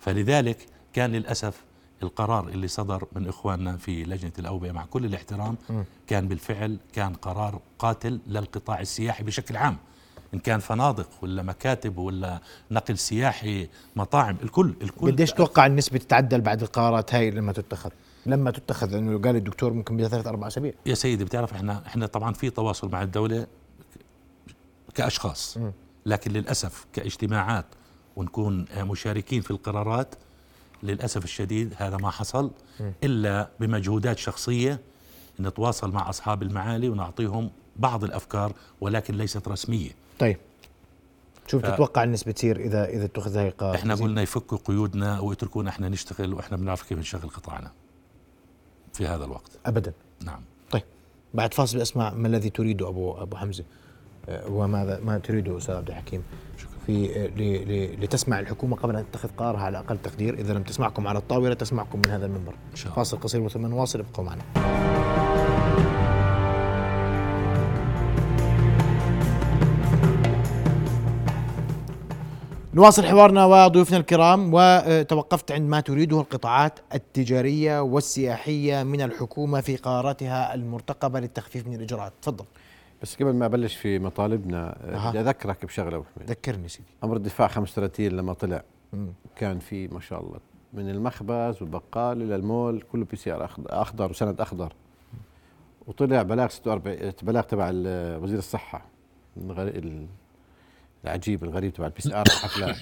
فلذلك 0.05 0.67
كان 0.93 1.13
للأسف 1.13 1.65
القرار 2.03 2.49
اللي 2.49 2.69
صدر 2.69 3.07
من 3.13 3.29
إخواننا 3.29 3.77
في 3.77 4.05
لجنة 4.05 4.33
الأوبئة 4.39 4.73
مع 4.73 4.85
كل 4.85 5.05
الاحترام 5.05 5.57
كان 6.07 6.29
بالفعل 6.29 6.79
كان 6.93 7.15
قرار 7.15 7.61
قاتل 7.79 8.21
للقطاع 8.27 8.81
السياحي 8.81 9.25
بشكل 9.25 9.57
عام. 9.57 9.77
إن 10.35 10.39
كان 10.39 10.61
فنادق 10.61 11.09
ولا 11.23 11.43
مكاتب 11.43 11.99
ولا 11.99 12.41
نقل 12.71 12.99
سياحي 12.99 13.69
مطاعم 13.97 14.37
الكل 14.43 14.75
الكل 14.83 15.13
قديش 15.13 15.33
تتوقع 15.33 15.67
النسبة 15.67 15.99
تتعدل 15.99 16.41
بعد 16.41 16.63
القرارات 16.63 17.15
هاي 17.15 17.31
لما 17.31 17.53
تتخذ؟ 17.53 17.91
لما 18.27 18.51
تتخذ 18.51 18.87
لأنه 18.87 19.19
قال 19.19 19.37
الدكتور 19.37 19.73
ممكن 19.73 19.97
بثلاث 19.97 20.27
أربع 20.27 20.47
أسابيع. 20.47 20.73
يا 20.87 20.95
سيدي 20.95 21.25
بتعرف 21.25 21.53
إحنا 21.55 21.83
إحنا 21.87 22.07
طبعا 22.07 22.33
في 22.33 22.51
تواصل 22.51 22.91
مع 22.91 23.03
الدولة 23.03 23.47
كأشخاص. 24.95 25.59
لكن 26.07 26.33
للأسف 26.33 26.87
كاجتماعات 26.93 27.67
ونكون 28.17 28.65
مشاركين 28.79 29.41
في 29.41 29.51
القرارات. 29.51 30.15
للأسف 30.83 31.25
الشديد 31.25 31.75
هذا 31.77 31.97
ما 31.97 32.11
حصل 32.11 32.51
إلا 33.05 33.49
بمجهودات 33.61 34.19
شخصية 34.19 34.81
نتواصل 35.41 35.93
مع 35.93 36.09
أصحاب 36.09 36.43
المعالي 36.43 36.89
ونعطيهم 36.89 37.51
بعض 37.77 38.05
الأفكار 38.05 38.53
ولكن 38.81 39.15
ليست 39.15 39.49
رسمية. 39.49 39.91
طيب. 40.19 40.37
شو 41.47 41.59
بتتوقع 41.59 42.05
النسبة 42.05 42.33
تصير 42.33 42.61
إذا 42.61 42.85
إذا 42.85 43.05
اتخذ 43.05 43.37
هاي 43.37 43.49
القرار 43.49 43.75
إحنا 43.75 43.95
قلنا 43.95 44.23
يفكوا 44.23 44.59
قيودنا 44.65 45.21
ويتركونا 45.21 45.71
إحنا 45.71 45.89
نشتغل 45.89 46.35
وإحنا 46.35 46.57
بنعرف 46.57 46.83
كيف 46.83 46.99
نشغل 46.99 47.29
قطاعنا 47.31 47.71
في 48.93 49.07
هذا 49.07 49.25
الوقت. 49.25 49.51
ابدا. 49.67 49.93
نعم. 50.25 50.41
طيب. 50.71 50.83
بعد 51.35 51.55
فاصل 51.55 51.81
اسمع 51.81 52.11
ما 52.11 52.29
الذي 52.29 52.51
تريده 52.51 52.89
أبو 52.89 53.13
أبو 53.13 53.37
حمزة. 53.37 53.65
وماذا 54.49 55.01
ما 55.05 55.19
تريده 55.19 55.59
أستاذ 55.59 55.75
عبد 55.75 55.89
الحكيم. 55.89 56.23
في 56.87 57.97
لتسمع 58.01 58.41
الحكومة 58.41 58.77
قبل 58.77 58.97
أن 58.97 59.05
تتخذ 59.13 59.29
قرارها 59.37 59.61
على 59.61 59.79
أقل 59.79 59.99
تقدير 59.99 60.35
إذا 60.35 60.55
لم 60.55 60.63
تسمعكم 60.63 61.07
على 61.09 61.19
الطاولة 61.19 61.55
تسمعكم 61.55 61.99
من 62.07 62.11
هذا 62.11 62.27
المنبر. 62.27 62.55
فاصل 62.75 63.21
قصير 63.21 63.41
وثم 63.41 63.67
نواصل 63.67 64.01
ابقوا 64.01 64.25
معنا. 64.25 64.43
نواصل 72.75 73.05
حوارنا 73.05 73.45
وضيوفنا 73.45 73.97
الكرام 73.97 74.51
وتوقفت 74.53 75.53
عند 75.53 75.69
ما 75.69 75.81
تريده 75.81 76.21
القطاعات 76.21 76.79
التجارية 76.95 77.83
والسياحية 77.83 78.83
من 78.83 79.01
الحكومة 79.01 79.61
في 79.61 79.77
قراراتها 79.77 80.55
المرتقبة 80.55 81.21
للتخفيف 81.21 81.67
من 81.67 81.75
الإجراءات. 81.75 82.13
تفضل. 82.23 82.45
بس 83.03 83.17
قبل 83.17 83.35
ما 83.35 83.47
أبلش 83.47 83.77
في 83.77 83.99
مطالبنا. 83.99 84.77
بدي 85.11 85.21
أذكرك 85.21 85.65
بشغلة 85.65 85.97
أبو 85.97 86.05
حميد 86.17 86.31
ذكرني 86.31 86.69
سيدي 86.69 86.89
أمر 87.05 87.17
الدفاع 87.17 87.49
35 87.49 88.07
لما 88.07 88.33
طلع 88.33 88.63
مم. 88.93 89.13
كان 89.37 89.59
في 89.59 89.89
ما 89.89 90.01
شاء 90.01 90.21
الله 90.21 90.39
من 90.73 90.91
المخبز 90.91 91.63
والبقال 91.63 92.23
إلى 92.23 92.37
المول 92.37 92.83
كله 92.93 93.05
PCR 93.05 93.51
اخضر 93.67 94.11
وسند 94.11 94.41
أخضر 94.41 94.73
وطلع 95.87 96.23
بلاغ 96.23 96.49
46 96.49 97.13
بلاغ 97.23 97.43
تبع 97.43 97.71
وزير 98.23 98.39
الصحة 98.39 98.87
العجيب 101.05 101.45
الغريب 101.45 101.73
تبع 101.73 101.87
ال 101.87 102.01
PCR 102.01 102.23
الحفلات 102.27 102.77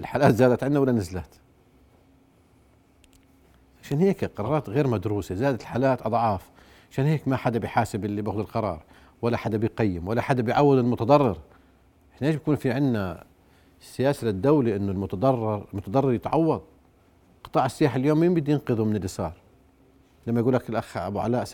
الحالات 0.00 0.34
زادت 0.34 0.64
عندنا 0.64 0.80
ولا 0.80 0.92
نزلت؟ 0.92 1.40
عشان 3.82 3.98
هيك 3.98 4.24
قرارات 4.24 4.68
غير 4.70 4.86
مدروسة 4.86 5.34
زادت 5.34 5.60
الحالات 5.60 6.02
أضعاف 6.06 6.50
عشان 6.90 7.04
هيك 7.04 7.28
ما 7.28 7.36
حدا 7.36 7.58
بيحاسب 7.58 8.04
اللي 8.04 8.22
باخذ 8.22 8.38
القرار 8.38 8.82
ولا 9.22 9.36
حدا 9.36 9.58
بيقيم 9.58 10.08
ولا 10.08 10.22
حدا 10.22 10.42
بيعوض 10.42 10.78
المتضرر. 10.78 11.36
إحنا 12.16 12.26
ليش 12.26 12.36
بيكون 12.36 12.56
في 12.56 12.70
عندنا 12.70 13.24
سياسة 13.80 14.26
للدولة 14.26 14.76
إنه 14.76 14.92
المتضرر 14.92 15.66
المتضرر 15.72 16.12
يتعوض؟ 16.12 16.62
قطاع 17.44 17.66
السياحة 17.66 17.96
اليوم 17.96 18.20
مين 18.20 18.34
بده 18.34 18.52
ينقذه 18.52 18.84
من 18.84 18.96
اللي 18.96 19.08
صار 19.08 19.32
لما 20.26 20.40
يقول 20.40 20.54
لك 20.54 20.70
الأخ 20.70 20.96
أبو 20.96 21.18
علاء 21.20 21.44
7% 21.44 21.48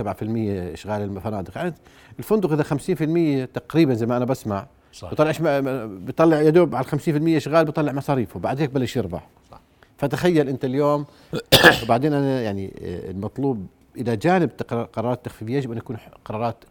إشغال 0.72 1.02
الفنادق 1.02 1.56
يعني 1.56 1.74
الفندق 2.18 2.52
إذا 2.52 2.62
50% 2.62 3.48
تقريبا 3.54 3.94
زي 3.94 4.06
ما 4.06 4.16
أنا 4.16 4.24
بسمع 4.24 4.66
صح. 4.92 5.10
بيطلع 5.10 5.28
إيش 5.28 5.40
ما- 5.40 5.86
بيطلع 5.86 6.40
يا 6.40 6.50
دوب 6.50 6.74
على 6.74 6.84
50% 6.86 7.36
إشغال 7.36 7.64
بيطلع 7.64 7.92
مصاريفه 7.92 8.40
بعد 8.40 8.60
هيك 8.60 8.70
بلش 8.70 8.96
يربح. 8.96 9.26
صح. 9.50 9.60
فتخيل 9.96 10.48
أنت 10.48 10.64
اليوم 10.64 11.04
وبعدين 11.82 12.12
أنا 12.12 12.42
يعني 12.42 12.72
المطلوب 12.82 13.66
إلى 13.96 14.16
جانب 14.16 14.50
قرارات 14.92 15.18
التخفيف 15.18 15.48
يجب 15.48 15.72
أن 15.72 15.78
يكون 15.78 15.96
قرارات 16.24 16.64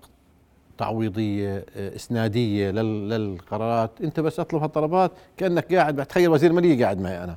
تعويضية 0.77 1.65
آه، 1.75 1.95
إسنادية 1.95 2.71
لل- 2.71 3.09
للقرارات. 3.09 3.91
أنت 4.03 4.19
بس 4.19 4.39
أطلب 4.39 4.61
هالطلبات 4.61 5.11
كأنك 5.37 5.73
قاعد 5.75 5.95
بتخيل 5.95 6.29
وزير 6.29 6.49
المالية 6.51 6.83
قاعد 6.83 7.01
معي 7.01 7.23
أنا. 7.23 7.35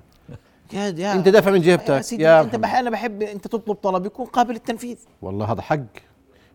يا 0.73 0.89
يا 0.99 1.13
أنت 1.13 1.29
دافع 1.29 1.51
من 1.51 1.61
جيبتك 1.61 1.89
يا 1.89 2.01
سيدي 2.01 2.23
يا 2.23 2.41
انت 2.41 2.57
بح 2.57 2.75
أنا 2.75 2.91
بحب 2.91 3.23
أنت 3.23 3.47
تطلب 3.47 3.75
طلب 3.77 4.07
يكون 4.07 4.27
قابل 4.27 4.53
للتنفيذ. 4.53 4.99
والله 5.23 5.53
هذا 5.53 5.63
حق. 5.63 5.79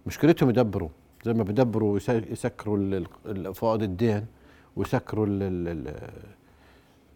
مشكلتهم 0.05 0.49
يدبروا. 0.49 0.89
زي 1.25 1.33
ما 1.33 1.43
بدبروا 1.43 1.97
يس- 1.97 2.09
يسكروا 2.09 3.03
فوائد 3.53 3.81
الدين 3.81 4.25
ويسكروا 4.75 5.25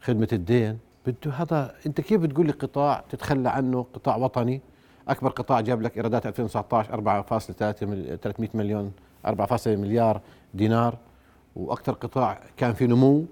خدمة 0.02 0.28
الدين. 0.34 0.78
بده 1.06 1.32
هذا 1.32 1.76
أنت 1.86 2.02
كيف 2.02 2.22
بتقول 2.22 2.46
لي 2.46 2.52
قطاع 2.52 3.04
تتخلى 3.10 3.50
عنه؟ 3.50 3.86
قطاع 3.94 4.16
وطني. 4.16 4.62
أكبر 5.08 5.30
قطاع 5.30 5.60
جاب 5.62 5.82
لك 5.82 5.98
إيرادات 5.98 6.26
2019 6.26 6.94
4.3 6.94 7.86
مل- 7.86 8.18
300 8.22 8.50
مليون 8.54 8.92
4.3 9.28 9.68
مليار 9.68 10.22
دينار 10.54 10.98
وأكثر 11.56 11.92
قطاع 11.92 12.42
كان 12.58 12.74
في 12.74 12.88
نمو. 12.88 13.26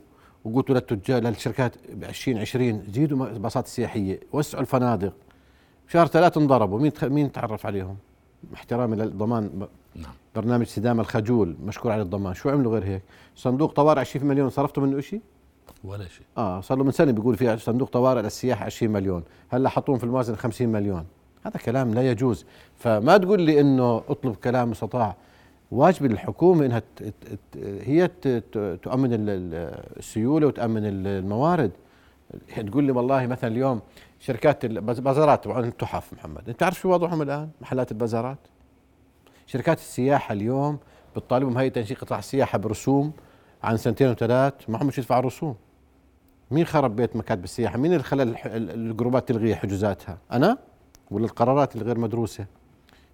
وقلتوا 0.46 0.75
للتجار 0.75 1.24
للشركات 1.24 1.75
ب 1.94 2.03
2020 2.03 2.84
زيدوا 2.91 3.27
الباصات 3.27 3.65
السياحية 3.65 4.20
وسعوا 4.34 4.62
الفنادق. 4.62 5.13
شهر 5.88 6.08
ثلاثة 6.08 6.41
انضربوا. 6.41 6.79
مين 6.79 6.91
مين 7.03 7.32
تعرف 7.32 7.65
عليهم؟ 7.65 7.98
احترامي 8.53 8.96
للضمان. 8.96 9.67
نعم. 9.96 10.12
برنامج 10.36 10.65
سدام 10.65 11.00
الخجول 11.00 11.56
مشكور 11.65 11.91
على 11.91 12.01
الضمان. 12.01 12.34
شو 12.34 12.50
عملوا 12.50 12.74
غير 12.74 12.84
هيك؟ 12.84 13.01
صندوق 13.36 13.74
طوارئ 13.74 14.00
20 14.00 14.25
مليون. 14.25 14.50
صرفتوا 14.50 14.84
منه 14.84 15.01
شيء 15.01 15.22
ولا 15.84 16.08
شيء. 16.08 16.25
آه 16.38 16.62
صار 16.62 16.77
له 16.77 16.84
من 16.84 16.91
سنة 16.91 17.12
بيقول 17.12 17.38
في 17.38 17.58
صندوق 17.58 17.89
طوارئ 17.89 18.22
للسياحة 18.22 18.65
20 18.65 18.91
مليون. 18.91 19.24
هلأ 19.50 19.70
حطوهم 19.70 19.98
في 19.98 20.03
الموازنة 20.03 20.36
50 20.36 20.70
مليون. 20.70 21.06
هذا 21.44 21.60
كلام 21.60 21.94
لا 21.94 22.12
يجوز. 22.12 22.46
فما 22.75 23.17
تقول 23.17 23.41
لي 23.41 23.62
إنه 23.62 24.03
اطلب 24.10 24.36
كلام 24.36 24.72
مستطاع 24.72 25.15
واجب 25.71 26.05
الحكومة 26.05 26.65
إنها 26.65 26.81
هي 27.63 28.07
تؤمن 28.83 29.13
ال- 29.13 29.29
ال- 29.29 29.83
السيولة 29.97 30.47
وتأمن 30.47 30.86
ال- 30.86 31.07
الموارد. 31.07 31.71
تقول 32.67 32.83
لي 32.83 32.91
والله 32.91 33.27
مثلا 33.27 33.50
اليوم 33.51 33.81
شركات 34.19 34.65
البازارات 34.65 35.43
تبع 35.43 35.59
التحف 35.59 36.13
محمد. 36.13 36.50
أنت 36.50 36.59
تعرف 36.59 36.79
شو 36.79 36.89
وضعهم 36.93 37.21
الآن؟ 37.21 37.50
محلات 37.62 37.91
البازارات. 37.91 38.38
شركات 39.47 39.77
السياحة 39.77 40.33
اليوم 40.33 40.77
بتطالبهم 41.15 41.57
هيئه 41.57 41.69
تنشيط 41.71 41.97
قطاع 41.97 42.19
السياحة 42.19 42.57
برسوم 42.57 43.12
عن 43.63 43.77
سنتين 43.77 44.09
وثلاث. 44.09 44.53
ما 44.67 44.81
هم 44.81 44.88
يدفعوا 44.88 45.21
رسوم. 45.21 45.55
مين 46.51 46.65
خرب 46.65 46.95
بيت 46.95 47.15
مكاتب 47.15 47.43
السياحة؟ 47.43 47.77
مين 47.77 47.91
اللي 47.93 48.03
خلى 48.03 48.24
الجروبات 48.45 49.27
تلغي 49.27 49.55
حجوزاتها؟ 49.55 50.17
أنا؟ 50.31 50.57
ولا 51.12 51.25
القرارات 51.25 51.75
الغير 51.75 51.97
مدروسة؟ 52.00 52.45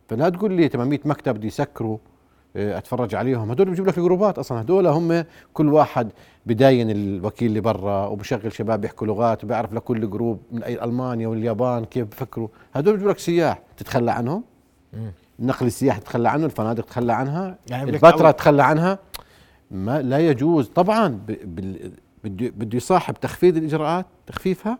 فلا 0.09 0.29
تقول 0.29 0.53
لي 0.53 0.67
800 0.67 0.99
مكتب 1.05 1.33
بدي 1.35 1.47
يسكروا 1.47 1.97
أتفرج 2.55 3.15
عليهم. 3.15 3.51
هدول 3.51 3.69
بجيب 3.69 3.87
لك 3.87 3.97
الجروبات 3.97 4.39
أصلا. 4.39 4.61
هدول 4.61 4.87
هم 4.87 5.25
كل 5.53 5.73
واحد 5.73 6.09
بداين 6.45 6.89
الوكيل 6.89 7.47
اللي 7.47 7.61
برا 7.61 8.07
وبشغل 8.07 8.51
شباب 8.53 8.81
بيحكوا 8.81 9.07
لغات 9.07 9.43
وبيعرف 9.43 9.73
لكل 9.73 10.09
جروب 10.09 10.41
من 10.51 10.63
اي 10.63 10.83
ألمانيا 10.83 11.27
واليابان 11.27 11.85
كيف 11.85 12.07
بفكروا. 12.07 12.47
هدول 12.73 12.95
بجيب 12.95 13.07
لك 13.07 13.19
سياح. 13.19 13.61
تتخلى 13.77 14.11
عنهم. 14.11 14.43
النقل 15.39 15.65
السياحي 15.65 15.99
تتخلى 15.99 16.29
عنه 16.29 16.45
الفنادق 16.45 16.85
تتخلى 16.85 17.13
عنها 17.13 17.57
يعني 17.69 17.97
تعود. 17.97 18.33
تتخلى 18.33 18.63
عنها. 18.63 18.99
ما 19.71 20.01
لا 20.01 20.19
يجوز. 20.19 20.67
طبعا 20.67 21.07
ب- 21.07 21.55
بال- 21.55 21.91
بده 22.23 22.49
بده 22.57 22.77
يصاحب 22.77 23.13
تخفيض 23.13 23.57
الإجراءات 23.57 24.05
تخفيفها 24.27 24.77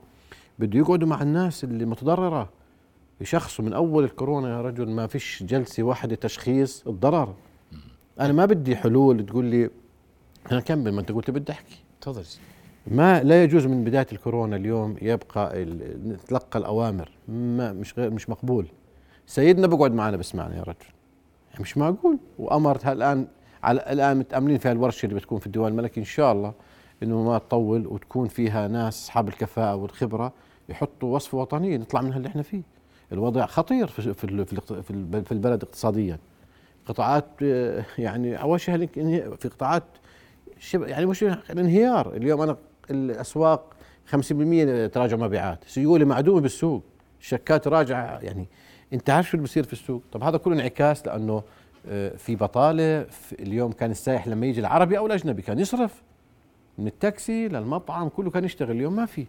بده 0.59 0.79
يقعدوا 0.79 1.07
مع 1.07 1.21
الناس 1.21 1.63
اللي 1.63 1.85
متضررة. 1.85 2.49
يشخصوا 3.21 3.65
من 3.65 3.73
أول 3.73 4.03
الكورونا 4.03 4.49
يا 4.49 4.61
رجل 4.61 4.89
ما 4.89 5.07
فيش 5.07 5.43
جلسة 5.43 5.83
واحدة 5.83 6.15
تشخيص 6.15 6.83
الضرر. 6.87 7.33
أنا 8.19 8.33
ما 8.33 8.45
بدي 8.45 8.75
حلول 8.75 9.25
تقول 9.25 9.45
لي 9.45 9.69
أنا 10.51 10.59
كمل 10.59 10.91
ما 10.91 11.01
أنت 11.01 11.11
قلت 11.11 11.31
بدي 11.31 11.51
أحكي. 11.51 11.75
تفضل. 12.01 12.23
ما 12.87 13.23
لا 13.23 13.43
يجوز 13.43 13.65
من 13.65 13.83
بداية 13.83 14.07
الكورونا 14.11 14.55
اليوم 14.55 14.95
يبقى 15.01 15.65
نتلقى 16.05 16.59
الأوامر. 16.59 17.09
ما 17.27 17.73
مش 17.73 17.99
غير 17.99 18.09
مش 18.09 18.29
مقبول. 18.29 18.67
سيدنا 19.27 19.67
بقعد 19.67 19.93
معنا 19.93 20.17
بسمعنا 20.17 20.55
يا 20.57 20.63
رجل. 20.63 20.85
يعني 21.51 21.61
مش 21.61 21.77
معقول. 21.77 22.17
وأمرت 22.39 22.87
الان 22.87 23.27
على 23.63 23.79
الآن 23.79 24.17
متأملين 24.17 24.57
في 24.57 24.71
الورشة 24.71 25.05
اللي 25.05 25.15
بتكون 25.15 25.39
في 25.39 25.47
الديوان 25.47 25.71
الملكي 25.71 25.99
إن 25.99 26.05
شاء 26.05 26.31
الله 26.31 26.53
إنه 27.03 27.23
ما 27.23 27.37
تطول 27.37 27.87
وتكون 27.87 28.27
فيها 28.27 28.67
ناس 28.67 29.03
أصحاب 29.03 29.27
الكفاءة 29.27 29.75
والخبرة 29.75 30.33
يحطوا 30.69 31.15
وصفه 31.15 31.37
وطنية 31.37 31.77
نطلع 31.77 32.01
من 32.01 32.13
اللي 32.13 32.27
إحنا 32.27 32.41
فيه. 32.41 32.61
الوضع 33.11 33.45
خطير 33.45 33.87
في 33.87 34.13
في 35.23 35.31
البلد 35.31 35.63
اقتصاديا. 35.63 36.19
قطاعات 36.87 37.25
آه، 37.43 37.85
يعني 37.97 38.35
الانهيار- 38.87 39.35
في 39.39 39.47
قطاعات 39.49 39.83
شبه 40.59 40.87
يعني 40.87 41.05
مش 41.05 41.23
الانهيار. 41.23 42.15
اليوم 42.15 42.41
أنا 42.41 42.57
الأسواق 42.91 43.73
50% 44.05 44.87
تراجع 44.87 45.17
مبيعات. 45.17 45.59
سيولة 45.67 46.05
معدومة 46.05 46.41
بالسوق. 46.41 46.83
الشكات 47.21 47.67
راجعة 47.67 48.19
يعني 48.19 48.45
أنت 48.93 49.09
عارف 49.09 49.29
شو 49.29 49.37
اللي 49.37 49.43
بصير 49.47 49.63
في 49.63 49.73
السوق. 49.73 50.01
طب 50.11 50.23
هذا 50.23 50.37
كله 50.37 50.53
انعكاس 50.55 51.07
لأنه 51.07 51.43
آه، 51.87 52.09
في 52.17 52.35
بطالة 52.35 53.03
في 53.03 53.33
اليوم 53.39 53.71
كان 53.71 53.91
السائح 53.91 54.27
لما 54.27 54.45
يجي 54.45 54.59
العربي 54.59 54.97
أو 54.97 55.05
الأجنبي 55.05 55.41
كان 55.41 55.59
يصرف. 55.59 56.01
من 56.77 56.87
التاكسي 56.87 57.47
للمطعم 57.47 58.09
كله 58.09 58.29
كان 58.29 58.43
يشتغل. 58.43 58.71
اليوم 58.71 58.95
ما 58.95 59.05
في. 59.05 59.25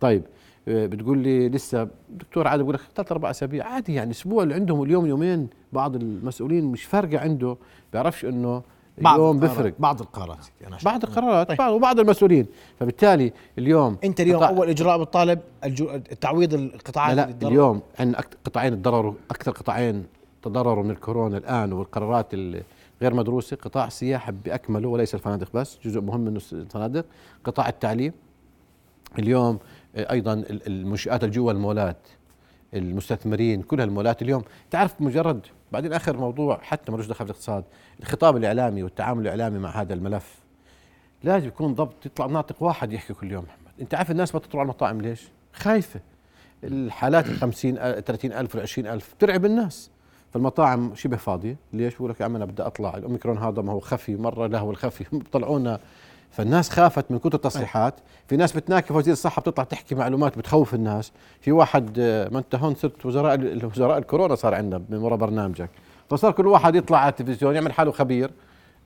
طيب 0.00 0.22
بتقول 0.68 1.18
لي 1.18 1.48
لسه 1.48 1.88
دكتور 2.10 2.48
عادي 2.48 2.62
بقول 2.62 2.74
لك 2.74 2.80
ثلاث 2.96 3.12
أربع 3.12 3.30
أسابيع. 3.30 3.66
عادي 3.66 3.94
يعني 3.94 4.10
أسبوع 4.10 4.42
اللي 4.42 4.54
عندهم 4.54 4.82
اليوم 4.82 5.06
يومين 5.06 5.48
بعض 5.72 5.96
المسؤولين 5.96 6.64
مش 6.64 6.84
فارقة 6.84 7.18
عنده 7.20 7.56
بيعرفش 7.92 8.24
إنه 8.24 8.62
اليوم 8.98 9.38
بفرق 9.40 9.74
بعض 9.78 10.00
القرارات. 10.00 10.46
أنا 10.66 10.78
بعض 10.84 11.04
القرارات 11.04 11.58
بعض 11.58 11.72
وبعض 11.72 12.00
المسؤولين. 12.00 12.46
فبالتالي 12.80 13.32
اليوم 13.58 13.96
أنت 14.04 14.20
اليوم 14.20 14.36
قطاع- 14.42 14.48
أول 14.50 14.68
إجراء 14.68 15.00
بتطالب 15.02 15.40
التعويض 15.64 16.54
لا, 16.54 16.60
القطاعات 16.74 17.16
لا 17.16 17.24
تضرر. 17.24 17.50
اليوم 17.50 17.80
عندنا 17.98 18.20
قطاعين 18.44 18.82
تضرروا 18.82 19.14
أكثر 19.30 19.50
قطاعين 19.52 20.06
تضرروا 20.42 20.84
من 20.84 20.90
الكورونا 20.90 21.36
الآن 21.38 21.72
والقرارات 21.72 22.26
الغير 22.34 22.64
مدروسة. 23.14 23.56
قطاع 23.56 23.86
السياحه 23.86 24.32
باكمله 24.44 24.88
وليس 24.88 25.14
الفنادق 25.14 25.48
بس 25.54 25.78
جزء 25.84 26.00
مهم 26.00 26.20
منه 26.20 26.40
الفنادق. 26.52 27.04
قطاع 27.44 27.68
التعليم 27.68 28.12
اليوم 29.18 29.54
آه، 29.54 29.58
أيضا 29.96 30.32
ال- 30.32 30.66
المنشآت 30.66 31.24
اللي 31.24 31.34
جوا 31.34 31.52
المولات 31.52 31.96
المستثمرين 32.74 33.62
كل 33.62 33.80
هالمولات 33.80 34.22
اليوم. 34.22 34.42
تعرف 34.70 35.00
مجرد 35.00 35.46
بعدين 35.72 35.92
اخر 35.92 36.16
موضوع 36.16 36.58
حتى 36.62 36.92
ملوش 36.92 37.06
دخل 37.06 37.24
بالاقتصاد 37.24 37.64
الخطاب 38.00 38.36
الإعلامي 38.36 38.82
والتعامل 38.82 39.22
الإعلامي 39.22 39.58
مع 39.58 39.70
هذا 39.70 39.94
الملف 39.94 40.34
لازم 41.24 41.48
يكون 41.48 41.74
ضبط 41.74 42.06
يطلع 42.06 42.26
ناطق 42.26 42.62
واحد 42.62 42.92
يحكي 42.92 43.14
كل 43.14 43.32
يوم 43.32 43.44
محمد. 43.44 43.72
أنت 43.80 43.94
عارف 43.94 44.10
الناس 44.10 44.34
ما 44.34 44.40
تطلع 44.40 44.60
على 44.60 44.64
المطاعم 44.66 45.00
ليش؟ 45.00 45.28
خايفة. 45.52 46.00
الحالات 46.64 47.26
ال 47.28 47.36
50 47.36 47.74
30 48.00 48.32
ألف 48.32 48.54
وال 48.54 48.62
20 48.62 48.86
ألف 48.86 49.14
ترعب 49.18 49.44
الناس. 49.44 49.90
فالمطاعم 50.34 50.94
شبه 50.94 51.16
فاضية. 51.16 51.56
ليش؟ 51.72 51.94
بقول 51.96 52.10
لك 52.10 52.20
يا 52.20 52.24
عم 52.24 52.36
أنا 52.36 52.44
بدي 52.44 52.62
أطلع. 52.62 52.96
الأوميكرون 52.96 53.38
هذا 53.38 53.62
ما 53.62 53.72
هو 53.72 53.80
خفي 53.80 54.16
مرة 54.16 54.46
لا 54.46 54.58
هو 54.58 54.70
الخفي 54.70 55.04
طلعونا. 55.32 55.80
فالناس 56.30 56.70
خافت 56.70 57.10
من 57.10 57.18
كتر 57.18 57.34
التصريحات. 57.34 57.94
في 58.28 58.36
ناس 58.36 58.52
بتناكف 58.52 58.90
وزير 58.90 59.12
الصحة 59.12 59.40
بتطلع 59.40 59.64
تحكي 59.64 59.94
معلومات 59.94 60.38
بتخوف 60.38 60.74
الناس. 60.74 61.12
في 61.40 61.52
واحد 61.52 61.96
آه، 61.98 62.28
ما 62.28 62.38
انت 62.38 62.54
هون 62.54 62.74
صرت 62.74 63.06
وزراء 63.06 63.58
وزراء 63.64 63.98
الكورونا 63.98 64.34
صار 64.34 64.54
عندنا 64.54 64.82
من 64.88 64.98
وراء 64.98 65.18
برنامجك. 65.18 65.70
فصار 66.10 66.32
كل 66.32 66.46
واحد 66.46 66.74
يطلع 66.74 66.98
على 66.98 67.10
التلفزيون 67.10 67.54
يعمل 67.54 67.72
حاله 67.72 67.92
خبير. 67.92 68.30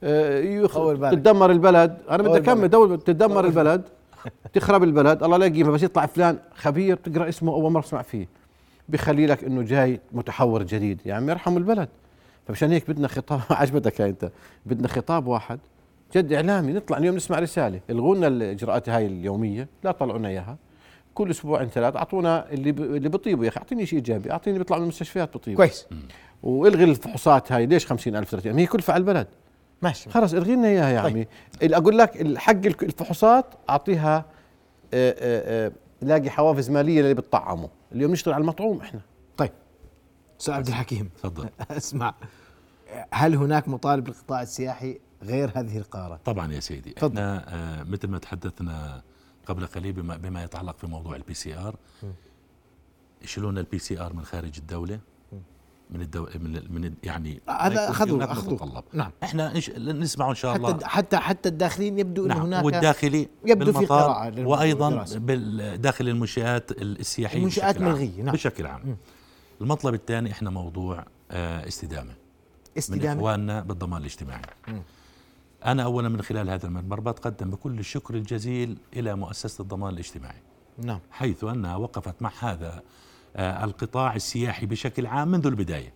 آه، 0.02 0.38
يخ... 0.38 0.78
تدمر 1.10 1.50
البلد. 1.50 1.98
أنا 2.10 2.22
بدي 2.22 2.36
أكمل. 2.36 2.68
دول 2.68 3.00
تدمر 3.00 3.44
البلد 3.44 3.82
تخرب 4.52 4.82
البلد. 4.82 5.22
الله 5.22 5.36
لا 5.36 5.46
يقيمها 5.46 5.70
بس 5.70 5.82
يطلع 5.82 6.06
فلان 6.06 6.38
خبير 6.54 6.96
تقرأ 6.96 7.28
اسمه 7.28 7.52
أول 7.52 7.72
مرة 7.72 7.82
تسمع 7.82 8.02
فيه. 8.02 8.26
بخلي 8.88 9.26
لك 9.26 9.44
إنه 9.44 9.62
جاي 9.62 10.00
متحور 10.12 10.62
جديد. 10.62 11.00
يا 11.06 11.14
عم 11.14 11.30
يرحم 11.30 11.56
البلد. 11.56 11.88
فمشان 12.48 12.72
هيك 12.72 12.90
بدنا 12.90 13.08
خطاب. 13.08 13.40
عجبتك 13.50 14.00
أنت. 14.00 14.30
بدنا 14.66 14.88
خطاب 14.88 15.26
واحد. 15.26 15.58
جد 16.14 16.32
إعلامي 16.32 16.72
نطلع 16.72 16.98
اليوم 16.98 17.16
نسمع 17.16 17.38
رسالة. 17.38 17.80
الغوا 17.90 18.16
لنا 18.16 18.26
الإجراءات 18.26 18.88
هاي 18.88 19.06
اليومية 19.06 19.68
لا 19.84 19.92
طلعوا 19.92 20.18
لنا 20.18 20.28
إياها. 20.28 20.56
كل 21.14 21.30
أسبوعين 21.30 21.68
ثلاث 21.68 21.96
أعطونا 21.96 22.50
اللي 22.52 22.72
ب... 22.72 22.80
اللي 22.80 23.08
بطيبه 23.08 23.44
يا 23.44 23.48
أخي 23.48 23.58
أعطيني 23.58 23.86
شيء 23.86 23.98
إيجابي 23.98 24.32
أعطيني 24.32 24.58
بيطلع 24.58 24.76
من 24.76 24.82
المستشفيات 24.82 25.34
بطيب. 25.36 25.56
كويس. 25.56 25.86
والغي 26.42 26.84
الفحوصات 26.84 27.52
هاي 27.52 27.66
ليش 27.66 27.86
50000 27.86 28.28
30 28.30 28.58
هي 28.58 28.66
كلفه 28.66 28.92
على 28.92 29.00
البلد 29.00 29.26
ماشي. 29.82 30.10
خلص 30.10 30.34
الغي 30.34 30.54
لنا 30.54 30.68
إياها 30.68 30.88
يا 30.90 31.02
طيب. 31.02 31.12
عمي. 31.12 31.26
اللي 31.62 31.76
أقول 31.76 31.98
لك 31.98 32.20
الحق 32.20 32.66
الك- 32.66 32.82
الفحوصات 32.82 33.46
أعطيها 33.70 34.16
آه، 34.94 35.14
آه، 35.18 35.66
آه، 35.66 35.72
لاقي 36.02 36.30
حوافز 36.30 36.70
مالية 36.70 37.00
اللي 37.00 37.14
بتطعمه. 37.14 37.68
اليوم 37.92 38.12
نشتغل 38.12 38.34
على 38.34 38.40
المطعوم 38.42 38.80
إحنا. 38.80 39.00
طيب. 39.36 39.50
أستاذ 40.40 40.54
عبد 40.54 40.68
الحكيم. 40.68 41.10
تفضل. 41.22 41.48
اسمع. 41.70 42.14
هل 43.12 43.34
هناك 43.36 43.68
مطالب 43.68 44.08
للقطاع 44.08 44.42
السياحي 44.42 44.98
غير 45.22 45.50
هذه 45.54 45.78
القرارات؟ 45.78 46.20
طبعا 46.24 46.52
يا 46.52 46.60
سيدي 46.60 46.90
تفضل. 46.90 47.08
إحنا 47.18 47.54
آه 47.54 47.82
مثل 47.82 48.08
ما 48.08 48.18
تحدثنا 48.18 49.02
قبل 49.46 49.66
قليل 49.66 49.92
بما, 49.92 50.16
بما 50.16 50.44
يتعلق 50.44 50.78
في 50.78 50.86
موضوع 50.86 51.16
ال 51.16 51.34
PCR 51.34 51.76
يشيلون 53.22 53.58
ال 53.58 53.78
PCR 53.78 54.12
من 54.12 54.24
خارج 54.24 54.52
الدولة 54.58 55.00
من 55.90 56.02
الدو... 56.02 56.26
من, 56.34 56.72
من 56.72 56.94
يعني 57.02 57.40
هذا 57.48 57.90
أخذوه. 57.90 58.26
متطلب. 58.52 58.84
نعم. 58.92 59.10
إحنا 59.22 59.54
إيش 59.54 59.70
نسمعه 59.70 60.30
إن 60.30 60.34
شاء 60.34 60.56
الله 60.56 60.72
حتى 60.74 60.86
حتى 60.86 61.16
حتى 61.16 61.48
الداخلين 61.48 61.98
يبدو 61.98 62.26
نعم 62.26 62.40
هناك 62.40 62.64
والداخلي 62.64 63.28
يبدو 63.46 63.72
في 63.72 63.78
للموضوع 63.78 64.28
وأيضا. 64.38 65.04
بال- 65.14 65.80
داخل 65.80 66.08
المنشآت 66.08 66.82
السياحية 66.82 67.62
عام. 67.62 67.82
ملغية، 67.82 68.22
نعم. 68.22 68.34
بشكل 68.34 68.66
عام 68.66 68.96
المطلب 69.60 69.94
الثاني 69.94 70.30
إحنا 70.32 70.50
موضوع 70.50 71.04
آه 71.30 71.68
استدامة 71.68 72.10
من 72.10 72.16
استدامه 72.78 73.18
إخواننا 73.20 73.60
بالضمان 73.60 74.00
الاجتماعي 74.00 74.42
أنا 75.64 75.82
اولا 75.82 76.08
من 76.08 76.22
خلال 76.22 76.50
هذا 76.50 76.66
المنبر 76.66 77.00
بتقدم 77.00 77.50
بكل 77.50 77.78
الشكر 77.78 78.14
الجزيل 78.14 78.76
إلى 78.96 79.14
مؤسسة 79.16 79.62
الضمان 79.62 79.94
الاجتماعي. 79.94 80.40
نعم. 80.78 81.00
حيث 81.10 81.44
انها 81.44 81.76
وقفت 81.76 82.22
مع 82.22 82.32
هذا 82.40 82.82
آه، 83.36 83.64
القطاع 83.64 84.16
السياحي 84.16 84.66
بشكل 84.66 85.06
عام 85.06 85.28
منذ 85.28 85.46
البداية. 85.46 85.92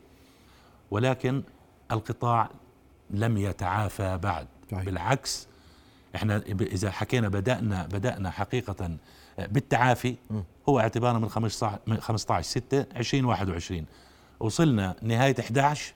ولكن 0.91 1.43
القطاع 1.93 2.51
لم 3.11 3.37
يتعافى 3.37 4.19
بعد. 4.19 4.47
صحيح. 4.73 4.85
بالعكس 4.85 5.47
إحنا 6.15 6.43
إذا 6.61 6.91
حكينا 6.91 7.29
بدأنا 7.29 7.87
بدأنا 7.87 8.31
حقيقة 8.31 8.97
آه، 9.39 9.47
بالتعافي 9.47 10.17
هو 10.69 10.81
اعتبارا 10.81 11.19
من 11.19 11.29
15 11.29 11.79
من 11.87 12.01
15 12.01 12.49
6 12.49 12.87
2021 12.97 13.87
وصلنا 14.41 14.97
نهاية 15.03 15.35
11 15.41 15.95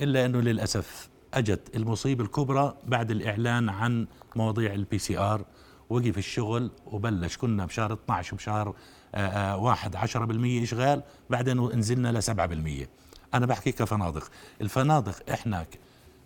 إلا 0.00 0.26
إنه 0.26 0.40
للأسف 0.40 1.09
أجت 1.34 1.76
المصيبه 1.76 2.24
الكبرى 2.24 2.76
بعد 2.86 3.10
الإعلان 3.10 3.68
عن 3.68 4.06
مواضيع 4.36 4.74
ال 4.74 4.98
PCR 4.98 5.44
وقف 5.90 6.18
الشغل 6.18 6.70
وبلش 6.86 7.36
كنا 7.36 7.66
بشهر 7.66 7.92
12 7.92 8.34
وبشهر 8.34 8.74
آه، 9.14 9.18
آه، 9.18 9.56
واحد 9.56 9.96
10% 9.96 10.62
إشغال 10.62 11.02
بعدين 11.30 11.78
نزلنا 11.78 12.12
ل 12.12 12.22
7% 12.22 12.88
أنا 13.34 13.46
بحكي 13.46 13.72
كفنادق. 13.72 14.30
الفنادق 14.60 15.30
إحنا 15.32 15.66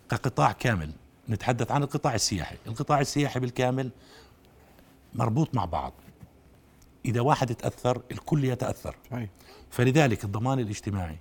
كقطاع 0.09 0.51
كامل 0.51 0.91
نتحدث 1.29 1.71
عن 1.71 1.83
القطاع 1.83 2.15
السياحي. 2.15 2.55
القطاع 2.67 3.01
السياحي 3.01 3.39
بالكامل 3.39 3.91
مربوط 5.15 5.55
مع 5.55 5.65
بعض. 5.65 5.93
إذا 7.05 7.21
واحد 7.21 7.51
يتأثر 7.51 8.01
الكل 8.11 8.43
يتأثر. 8.43 8.95
فلذلك 9.69 10.23
الضمان 10.23 10.59
الاجتماعي 10.59 11.17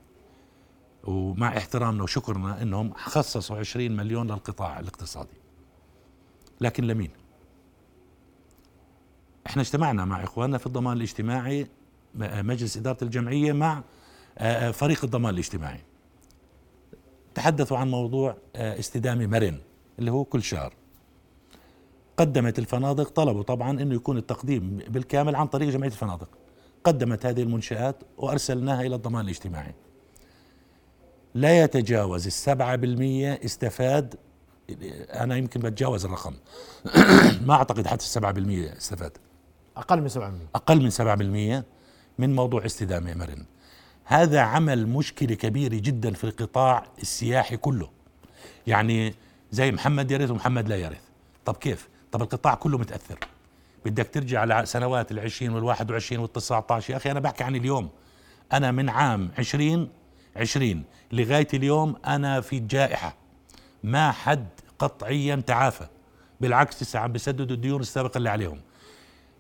ومع 1.05 1.57
احترامنا 1.57 2.03
وشكرنا 2.03 2.63
إنهم 2.63 2.93
خصصوا 2.93 3.57
20 3.57 3.97
مليون 3.97 4.27
للقطاع 4.27 4.81
الاقتصادي. 4.81 5.41
لكن 6.61 6.85
لمين؟ 6.85 7.11
إحنا 9.47 9.63
اجتمعنا 9.63 10.05
مع 10.05 10.25
إخواننا 10.25 10.59
في 10.59 10.67
الضمان 10.67 10.97
الاجتماعي 10.97 11.67
مجلس 12.15 12.77
إدارة 12.77 13.05
الجمعية 13.05 13.53
مع 13.53 13.83
آه، 14.39 14.69
آه، 14.69 14.71
فريق 14.71 15.05
الضمان 15.05 15.35
الاجتماعي. 15.35 15.81
تحدثوا 17.35 17.79
عن 17.79 17.91
موضوع 17.91 18.37
آه، 18.57 18.79
استدامة 18.79 19.27
مرن 19.27 19.59
اللي 19.99 20.11
هو 20.11 20.25
كل 20.25 20.43
شهر. 20.43 20.75
قدمت 22.17 22.59
الفنادق 22.59 23.09
طلبوا 23.09 23.43
طبعا 23.43 23.71
إنه 23.71 23.95
يكون 23.95 24.19
التقديم 24.19 24.77
بالكامل 24.89 25.37
عن 25.37 25.47
طريق 25.47 25.69
جمعية 25.69 25.91
الفنادق. 25.91 26.29
قدمت 26.85 27.27
هذه 27.27 27.43
المنشآت 27.43 27.97
وأرسلناها 28.17 28.83
إلى 28.83 28.95
الضمان 28.95 29.25
الاجتماعي. 29.25 29.75
لا 31.35 31.63
يتجاوز 31.63 32.27
السبعة 32.27 32.77
بالمية 32.77 33.41
استفاد 33.45 34.15
أنا 35.15 35.37
يمكن 35.37 35.61
بتجاوز 35.61 36.05
الرقم. 36.05 36.35
ما 37.47 37.55
أعتقد 37.55 37.87
حتى 37.87 38.05
السبعة 38.05 38.33
بالمية 38.33 38.77
استفاد. 38.77 39.13
أقل 39.77 40.01
من 40.01 40.09
7% 40.09 40.17
أقل 40.55 40.83
من 40.83 40.91
سبعة 40.91 41.15
بالمية 41.15 41.65
من 42.19 42.35
موضوع 42.35 42.67
استدامة 42.67 43.15
مرن. 43.15 43.45
هذا 44.05 44.41
عمل 44.41 44.87
مشكلة 44.87 45.35
كبيرة 45.35 45.75
جدا 45.75 46.13
في 46.13 46.25
القطاع 46.25 46.87
السياحي 47.03 47.57
كله. 47.57 47.91
يعني 48.67 49.15
زي 49.53 49.73
محمد 49.73 50.11
يرث 50.11 50.31
ومحمد 50.31 50.69
لا 50.69 50.77
يرث. 50.77 51.03
طب 51.45 51.57
كيف؟ 51.57 51.89
طب 52.13 52.23
القطاع 52.23 52.55
كله 52.55 52.79
متأثر. 52.79 53.19
بدك 53.85 54.11
ترجع 54.13 54.41
على 54.41 54.67
سنوات 54.67 55.13
العشرين 55.13 55.53
والواحد 55.53 55.91
وعشرين 55.91 56.21
والتسعة 56.21 56.67
عشر. 56.71 56.93
يا 56.93 56.97
أخي 56.97 57.11
أنا 57.11 57.21
بحكي 57.21 57.45
عن 57.45 57.57
اليوم. 57.57 57.91
أنا 58.53 58.71
من 58.73 58.89
عام 58.89 59.31
عشرين 59.39 59.89
عشرين. 60.37 60.85
لغاية 61.13 61.49
اليوم 61.55 61.97
أنا 62.07 62.41
في 62.41 62.59
جائحة. 62.59 63.15
ما 63.85 64.13
حد 64.13 64.47
قطعيا 64.79 65.37
تعافى. 65.37 65.87
بالعكس 66.41 66.83
لسه 66.83 66.99
عم 66.99 67.13
بسددوا 67.13 67.57
الديون 67.57 67.81
السابقة 67.81 68.19
اللي 68.19 68.31
عليهم. 68.31 68.61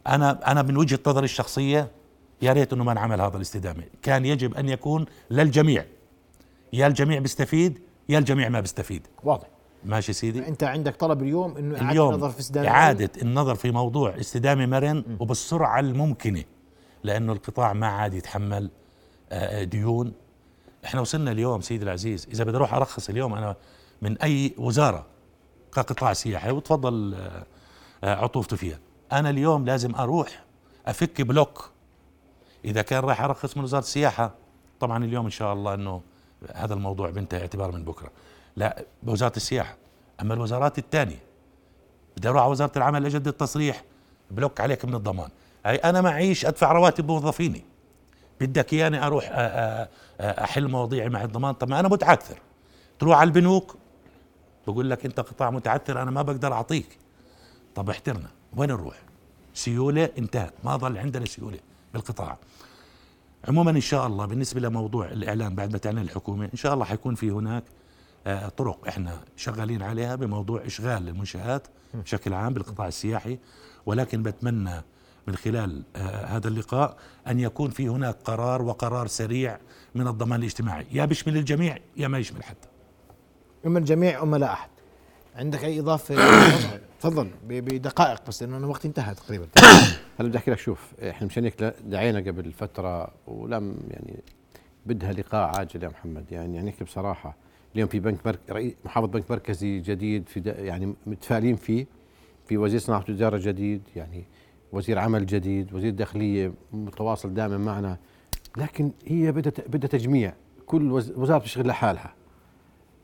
أنا 0.07 0.50
أنا 0.52 0.62
من 0.62 0.76
وجهة 0.76 0.98
نظري 1.07 1.24
الشخصية 1.24 1.90
يا 2.42 2.52
ريت 2.52 2.72
إنه 2.72 2.85
ما 2.85 2.92
انعمل 2.92 3.20
هذا 3.20 3.37
الاستدامة. 3.37 3.85
كان 4.02 4.24
يجب 4.24 4.54
أن 4.54 4.68
يكون 4.68 5.07
للجميع. 5.30 5.85
يا 6.72 6.87
الجميع 6.87 7.18
بيستفيد 7.18 7.78
يا 8.09 8.18
الجميع 8.18 8.48
ما 8.48 8.61
بيستفيد. 8.61 9.07
واضح. 9.22 9.46
ماشي 9.85 10.12
سيدي؟ 10.12 10.48
أنت 10.48 10.64
عندك 10.64 10.96
طلب 10.96 11.22
اليوم 11.22 11.57
إنه 11.57 11.74
اعاده 11.76 11.90
اليوم 11.90 12.14
النظر 12.14 12.30
في 12.30 12.40
استدامة 12.40 12.68
إعادة 12.68 13.11
النظر 13.22 13.54
في 13.54 13.70
موضوع 13.70 14.20
استدامة 14.20 14.66
مرن 14.66 15.04
وبالسرعة 15.20 15.80
الممكنة 15.80 16.44
لأنه 17.02 17.33
القطاع 17.33 17.72
ما 17.72 17.87
عاد 17.87 18.14
يتحمل 18.14 18.70
آه، 19.33 19.64
ديون. 19.64 20.12
إحنا 20.85 21.01
وصلنا 21.01 21.31
اليوم 21.31 21.61
سيدي 21.61 21.85
العزيز. 21.85 22.27
إذا 22.33 22.44
بدي 22.44 22.57
أروح 22.57 22.75
أرخص 22.75 23.09
اليوم 23.09 23.35
أنا 23.35 23.57
من 24.03 24.18
أي 24.18 24.55
وزارة 24.59 25.07
كقطاع 25.73 26.12
سياحي 26.12 26.51
وتفضل 26.51 27.14
آه، 27.14 27.47
آه، 28.05 28.14
عطوفته 28.14 28.57
فيها 28.57 28.79
أنا 29.12 29.31
اليوم 29.31 29.64
لازم 29.64 29.94
أروح 29.94 30.44
أفك 30.87 31.23
بلوك. 31.23 31.70
إذا 32.64 32.83
كان 32.83 33.05
راح 33.05 33.20
أرخص 33.20 33.57
من 33.57 33.64
وزارة 33.64 33.83
السياحة 33.83 34.35
طبعا 34.81 35.05
اليوم 35.05 35.25
إن 35.25 35.31
شاء 35.31 35.53
الله 35.53 35.75
إنه 35.75 36.03
هذا 36.55 36.75
الموضوع 36.75 37.11
بينتهي 37.11 37.40
اعتبار 37.40 37.73
من 37.73 37.85
بكرة. 37.85 38.11
لا 38.57 38.85
بوزارة 39.03 39.37
السياحة. 39.37 39.77
أما 40.20 40.35
الوزارات 40.35 40.79
الثانية 40.79 41.18
بدي 42.16 42.29
أروح 42.29 42.42
على 42.42 42.51
وزارة 42.51 42.73
العمل 42.77 43.07
اجدد 43.07 43.33
تصريح 43.33 43.85
بلوك 44.31 44.61
عليك 44.61 44.85
من 44.85 44.94
الضمان. 44.94 45.29
هي 45.66 45.77
أنا 45.77 46.01
معيش 46.01 46.47
أدفع 46.47 46.73
رواتب 46.73 47.09
موظفيني. 47.09 47.64
بدك 48.40 48.73
إياني 48.73 49.07
أروح 49.07 49.29
أحل 50.20 50.68
مواضيعي 50.68 51.09
مع 51.09 51.25
الضمان؟ 51.25 51.55
طب 51.55 51.68
ما 51.68 51.81
أنا 51.81 51.88
متعثر. 51.88 52.38
تروح 52.99 53.18
على 53.18 53.29
البنوك 53.29 53.77
بقول 54.66 54.90
لك 54.90 55.05
أنت 55.07 55.20
قطاع 55.20 55.51
متعثر 55.51 56.03
أنا 56.03 56.11
ما 56.11 56.23
بقدر 56.23 56.53
أعطيك. 56.53 56.99
طب 57.75 57.90
احترنا 57.90 58.29
وين 58.57 58.68
نروح؟ 58.68 58.97
سيولة 59.55 60.09
انتهت 60.18 60.53
ما 60.64 60.77
ظل 60.77 60.99
عندنا 60.99 61.25
سيولة 61.27 61.59
بالقطاع. 61.92 62.38
عموما 63.49 63.70
إن 63.70 63.81
شاء 63.81 64.07
الله 64.07 64.27
بالنسبة 64.27 64.61
لموضوع 64.61 65.07
الإعلان 65.07 65.55
بعد 65.55 65.73
ما 65.73 65.79
تعلن 65.79 65.99
الحكومة 65.99 66.44
إن 66.44 66.57
شاء 66.57 66.75
الله 66.75 66.85
حيكون 66.85 67.14
في 67.14 67.31
هناك 67.31 67.64
آه، 68.27 68.49
طرق 68.49 68.88
إحنا 68.88 69.20
شغالين 69.37 69.83
عليها 69.83 70.14
بموضوع 70.14 70.66
إشغال 70.66 71.09
المنشآت 71.09 71.66
بشكل 71.94 72.35
عام 72.35 72.55
بالقطاع 72.55 72.88
السياحي. 72.88 73.38
ولكن 73.87 74.23
بتمنى 74.23 74.83
من 75.26 75.37
خلال 75.37 75.82
آه، 75.96 76.24
هذا 76.24 76.48
اللقاء 76.48 76.96
أن 77.28 77.40
يكون 77.40 77.70
في 77.70 77.88
هناك 77.88 78.16
قرار 78.24 78.62
وقرار 78.62 79.06
سريع 79.06 79.58
من 79.94 80.08
الضمان 80.08 80.40
الاجتماعي. 80.40 80.87
يا 80.92 81.04
بيشمل 81.04 81.37
الجميع 81.37 81.78
يا 81.96 82.08
ما 82.08 82.18
يشمل 82.18 82.44
حد 82.44 82.56
اما 83.66 83.78
الجميع 83.78 84.22
اما 84.22 84.37
لا 84.37 84.52
أحد. 84.52 84.68
عندك 85.37 85.64
أي 85.64 85.80
إضافة؟ 85.80 86.14
تفضل 87.00 87.30
بدقائق 87.48 88.26
بس 88.28 88.42
لأنه 88.42 88.56
أنا 88.56 88.66
وقتي 88.66 88.88
انتهى 88.88 89.14
تقريبا. 89.14 89.46
هلا 90.18 90.28
بدي 90.28 90.38
أحكي 90.38 90.50
لك 90.50 90.58
شوف 90.58 90.92
إحنا 91.02 91.26
مشان 91.26 91.44
هيك 91.44 91.74
دعينا 91.84 92.18
قبل 92.18 92.52
فترة 92.52 93.08
ولم 93.26 93.76
يعني 93.90 94.22
بدها 94.87 95.12
لقاء 95.12 95.58
عاجل 95.58 95.82
يا 95.82 95.88
محمد. 95.88 96.32
يعني 96.32 96.56
يعني 96.56 96.68
نحكي 96.68 96.84
بصراحة. 96.84 97.37
اليوم 97.74 97.88
في 97.88 98.00
بنك 98.00 98.26
مرك... 98.26 98.38
رئيس 98.50 98.74
محافظ 98.84 99.08
بنك 99.08 99.30
مركزي 99.30 99.80
جديد 99.80 100.28
في 100.28 100.40
د... 100.40 100.46
يعني 100.46 100.94
متفائلين 101.06 101.56
فيه. 101.56 101.87
في 102.48 102.56
وزير 102.56 102.80
صناعة 102.80 102.98
وتجارة 102.98 103.38
جديد. 103.42 103.82
يعني 103.96 104.24
وزير 104.74 104.98
عمل 104.98 105.26
جديد 105.26 105.74
وزير 105.74 105.92
داخلية 105.92 106.52
متواصل 106.72 107.34
دائما 107.34 107.58
معنا. 107.58 107.98
لكن 108.56 108.90
هي 109.06 109.32
بدها 109.32 109.52
بدها 109.68 109.88
تجميع. 109.88 110.34
كل 110.66 110.92
وز... 110.92 111.10
وزارة 111.10 111.38
بتشتغل 111.38 111.66
لحالها. 111.66 112.14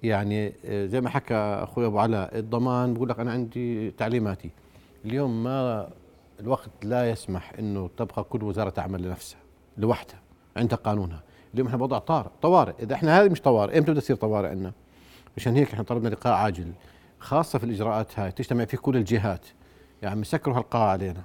يعني 0.03 0.53
آه، 0.65 0.87
زي 0.87 1.01
ما 1.01 1.11
حكى 1.11 1.35
أخوي 1.35 1.87
أبو 1.87 1.99
علاء 1.99 2.39
الضمان 2.39 2.95
بقول 2.95 3.09
لك 3.09 3.21
أنا 3.21 3.33
عندي 3.33 3.91
تعليماتي. 3.91 4.51
اليوم 5.05 5.43
ما 5.43 5.89
الوقت 6.41 6.71
لا 6.83 7.11
يسمح 7.11 7.53
إنه 7.59 7.91
تبقى 7.97 8.25
كل 8.25 8.43
وزارة 8.43 8.71
تعمل 8.71 9.03
لنفسها 9.03 9.41
لوحدها 9.79 10.21
عندها 10.57 10.79
قانونها. 10.79 11.23
اليوم 11.55 11.67
إحنا 11.67 11.79
بوضع 11.79 11.99
طارئ 11.99 12.31
طوارئ. 12.43 12.73
إذا 12.83 12.95
إحنا 12.95 13.21
هذه 13.21 13.29
مش 13.29 13.41
طوارئ 13.41 13.79
إمتى 13.79 13.91
بدها 13.91 14.01
تصير 14.01 14.17
طوارئ 14.17 14.49
عندنا؟ 14.49 14.73
مشان 15.37 15.57
هيك 15.57 15.73
إحنا 15.73 15.85
طلبنا 15.85 16.09
لقاء 16.09 16.33
عاجل 16.33 16.73
خاصة 17.19 17.59
في 17.59 17.65
الإجراءات 17.65 18.19
هاي. 18.19 18.33
تجتمع 18.33 18.65
فيه 18.65 18.79
كل 18.79 18.97
الجهات. 18.97 19.47
يعني 20.03 20.21
مسكروا 20.21 20.57
هالقاعة 20.57 20.89
علينا. 20.89 21.23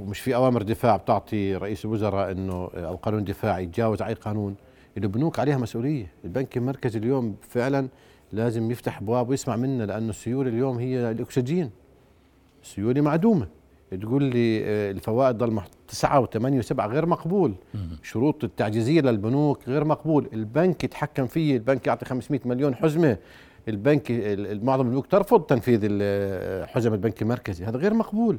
ومش 0.00 0.20
في 0.20 0.34
أوامر 0.34 0.62
دفاع 0.62 0.96
بتعطي 0.96 1.54
رئيس 1.56 1.84
الوزراء 1.84 2.30
إنه 2.32 2.68
أو 2.74 2.96
قانون 2.96 3.24
دفاع 3.24 3.58
يتجاوز 3.58 4.02
أي 4.02 4.14
قانون. 4.14 4.54
البنوك 4.96 5.38
عليها 5.38 5.56
مسؤولية. 5.58 6.06
البنك 6.24 6.56
المركزي 6.56 6.98
اليوم 6.98 7.36
فعلا 7.48 7.88
لازم 8.32 8.70
يفتح 8.70 8.98
أبواب 9.00 9.28
ويسمع 9.28 9.56
منا 9.56 9.84
لأنه 9.84 10.10
السيولة 10.10 10.48
اليوم 10.50 10.78
هي 10.78 11.10
الأكسجين. 11.10 11.70
السيولة 12.62 13.00
معدومة. 13.00 13.46
تقول 14.00 14.22
لي 14.24 14.64
آه، 14.64 14.90
الفوائد 14.90 15.38
ضل 15.38 15.50
مح- 15.50 15.68
تسعة 15.88 16.20
وثمانية 16.20 16.58
وسبعة 16.58 16.86
غير 16.86 17.06
مقبول. 17.06 17.54
شروط 18.02 18.44
التعجيزية 18.44 19.00
للبنوك 19.00 19.68
غير 19.68 19.84
مقبول. 19.84 20.28
البنك 20.32 20.84
يتحكم 20.84 21.26
فيه. 21.26 21.56
البنك 21.56 21.86
يعطي 21.86 22.04
500 22.04 22.40
مليون 22.44 22.74
حزمة. 22.74 23.16
البنك 23.68 24.10
ال- 24.10 24.46
ال- 24.46 24.64
معظم 24.64 24.86
البنوك 24.86 25.06
ترفض 25.06 25.40
تنفيذ 25.42 25.80
ال- 25.84 26.68
حزم 26.68 26.92
البنك 26.94 27.22
المركزي. 27.22 27.64
هذا 27.64 27.76
غير 27.78 27.94
مقبول. 27.94 28.38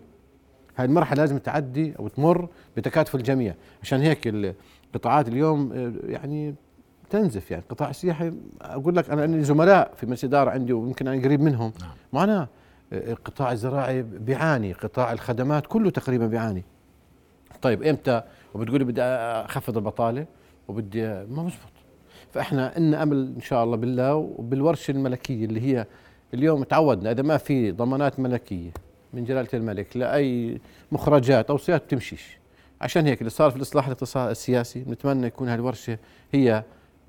هاي 0.80 0.86
المرحلة 0.86 1.18
لازم 1.22 1.38
تعدي 1.38 1.94
أو 2.00 2.08
تمر 2.08 2.48
بتكاتف 2.78 3.16
الجميع. 3.16 3.56
عشان 3.82 4.00
هيك 4.00 4.28
القطاعات 4.28 5.28
اليوم 5.28 5.74
آه، 5.74 5.94
يعني 6.12 6.56
تنزف. 7.10 7.52
يعني 7.52 7.64
القطاع 7.64 7.90
السياحي 7.90 8.34
أقول 8.62 8.96
لك 8.96 9.10
أنا 9.10 9.22
عندي 9.22 9.44
زملاء 9.44 9.94
في 9.96 10.06
مجلس 10.06 10.24
إدارة 10.24 10.50
عندي 10.50 10.74
ويمكن 10.74 11.08
أنا 11.08 11.24
قريب 11.24 11.42
منهم. 11.42 11.74
نعم. 11.82 11.90
معنا 12.14 12.48
القطاع 12.94 13.52
الزراعي 13.52 14.02
بيعاني 14.02 14.74
قطاع 14.74 15.12
الخدمات 15.12 15.68
كله 15.68 15.90
تقريبا 15.90 16.28
بيعاني. 16.28 16.64
طيب 17.62 17.84
إمتى؟ 17.84 18.22
وبتقولي 18.54 18.84
بدي 18.84 19.02
أخفض 19.02 19.78
البطالة 19.78 20.26
وبدي 20.68 21.02
ما 21.08 21.44
مزبط 21.44 21.72
فإحنا 22.32 22.78
إن 22.78 22.94
أمل 22.94 23.34
إن 23.36 23.42
شاء 23.42 23.64
الله 23.64 23.78
بالله 23.78 24.16
وبالورشة 24.16 24.92
الملكية 24.92 25.46
اللي 25.46 25.62
هي 25.62 25.86
اليوم 26.34 26.64
تعودنا 26.64 27.12
إذا 27.12 27.24
ما 27.24 27.38
في 27.38 27.72
ضمانات 27.72 28.20
ملكية 28.20 28.72
من 29.14 29.24
جلالة 29.24 29.50
الملك 29.54 29.98
لاي 29.98 30.60
مخرجات 30.92 31.50
أو 31.50 31.58
سياسات 31.58 31.92
تمشيش. 31.92 32.40
عشان 32.82 33.06
هيك 33.06 33.20
اللي 33.20 33.30
صار 33.30 33.52
في 33.52 33.58
الإصلاح 33.58 33.86
الاقتصادي 33.86 34.32
السياسي 34.32 34.80
نتمنى 34.80 35.28
يكون 35.28 35.50
هذه 35.50 35.60
الورشه 35.60 35.98
هي 36.32 36.54
آه، 36.54 36.64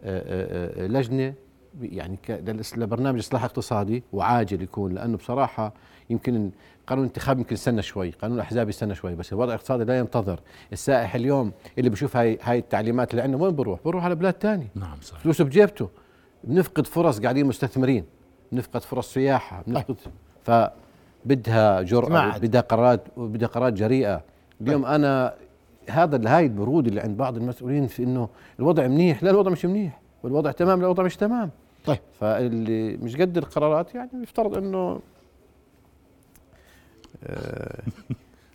آه، 0.05 0.85
آه، 0.85 0.87
لجنة 0.87 1.35
يعني 1.83 2.19
لبرنامج 2.77 3.19
إصلاح 3.19 3.45
اقتصادي 3.45 4.03
وعاجل 4.13 4.63
يكون 4.63 4.95
لأنه 4.95 5.17
بصراحة 5.17 5.73
يمكن 6.11 6.51
قانون 6.87 7.05
الانتخاب 7.05 7.39
يمكن 7.39 7.55
يستنى 7.55 7.83
شوي، 7.83 8.11
قانون 8.11 8.37
الأحزاب 8.37 8.69
يستنى 8.69 8.95
شوي، 8.95 9.15
بس 9.15 9.33
الوضع 9.33 9.53
الاقتصادي 9.53 9.85
لا 9.85 9.99
ينتظر، 9.99 10.41
السائح 10.73 11.15
اليوم 11.15 11.53
اللي 11.79 11.91
بشوف 11.91 12.17
هاي 12.17 12.39
هاي 12.43 12.59
التعليمات 12.59 13.11
اللي 13.11 13.23
عندنا 13.23 13.43
وين 13.43 13.57
بروح؟ 13.57 13.81
بروح 13.85 14.05
على 14.05 14.15
بلاد 14.15 14.35
ثانية، 14.41 14.67
نعم 14.75 15.01
صحيح. 15.01 15.21
فلوسه 15.21 15.45
بجيبته. 15.45 15.89
بنفقد 16.45 16.87
فرص 16.87 17.21
قاعدين 17.21 17.47
مستثمرين. 17.47 18.05
بنفقد 18.53 18.83
فرص 18.83 19.15
سياحة. 19.15 19.63
بنفقد 19.67 19.97
فبدها 21.25 21.83
جرأة. 21.83 22.39
بدها 22.39 22.61
قرارات 22.61 23.01
بدها 23.17 23.49
قرارات 23.49 23.73
جريئة. 23.73 24.23
اليوم 24.61 24.85
أنا 24.85 25.35
هذا 25.91 26.37
هاي 26.37 26.45
البرود 26.47 26.87
اللي 26.87 27.01
عند 27.01 27.17
بعض 27.17 27.37
المسؤولين 27.37 27.87
في 27.87 28.03
إنه 28.03 28.29
الوضع 28.59 28.87
منيح 28.87 29.23
لا 29.23 29.31
الوضع 29.31 29.51
مش 29.51 29.65
منيح 29.65 30.01
والوضع 30.23 30.51
تمام 30.51 30.79
لا 30.79 30.85
الوضع 30.85 31.03
مش 31.03 31.17
تمام. 31.17 31.51
طيب. 31.85 31.99
فاللي 32.21 32.97
مش 32.97 33.17
قد 33.17 33.39
القرارات 33.39 33.95
يعني 33.95 34.11
يفترض 34.23 34.57
إنه 34.57 35.01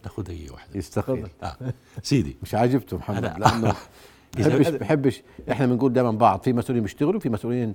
ناخذ 0.04 0.32
هي 0.32 0.49
واحدة. 0.49 0.78
يستقيل. 0.78 1.28
آه. 1.43 1.56
سيدي. 2.04 2.38
مش 2.43 2.56
عاجبته 2.56 2.97
محمد 2.97 3.23
لأنه 3.39 3.75
بحبش 4.38 4.69
بحبش 4.69 5.21
إحنا 5.51 5.65
بنقول 5.65 5.93
دائما 5.93 6.12
بعض. 6.12 6.41
في 6.41 6.54
مسؤولين 6.54 6.84
بيشتغلوا 6.84 7.19
في 7.19 7.30
مسؤولين 7.30 7.69
آه، 7.69 7.73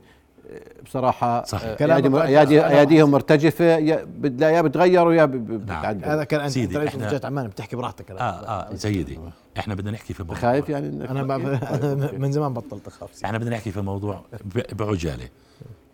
بصراحة 0.85 1.45
صحيح. 1.45 1.83
آه، 1.83 1.87
ايادي 2.25 2.61
أنا- 2.61 2.65
اياديهم 2.65 3.11
مرتجفة 3.11 3.65
يا 3.65 4.05
بد- 4.05 4.41
يا 4.41 4.63
بتغيروا 4.63 5.13
يا 5.13 5.27
نعم. 5.27 5.59
بتعدل. 5.59 6.05
هذا 6.05 6.25
كان 6.25 6.41
انت 6.41 6.51
سيدي، 6.51 6.79
انت 6.83 6.91
إحنا- 6.91 6.97
مفتشات 6.97 7.25
عمان 7.25 7.49
بتحكي 7.49 7.77
براحتك 7.77 8.11
آه 8.11 8.15
أنا. 8.15 8.71
آه 8.73 8.75
سيدي 8.75 9.19
إحنا 9.59 9.75
بدنا 9.75 9.91
نحكي 9.91 10.15
في 10.15 10.23
موضوع. 10.23 10.37
خايف 10.37 10.69
يعني 10.69 11.11
أنا 11.11 11.23
من 12.19 12.33
زمان 12.33 12.53
بطلت 12.55 12.87
أخاف. 12.87 13.25
إحنا 13.25 13.39
بدنا 13.39 13.51
نحكي 13.57 13.71
في 13.71 13.81
موضوع 13.81 14.25
بعجالة. 14.73 15.29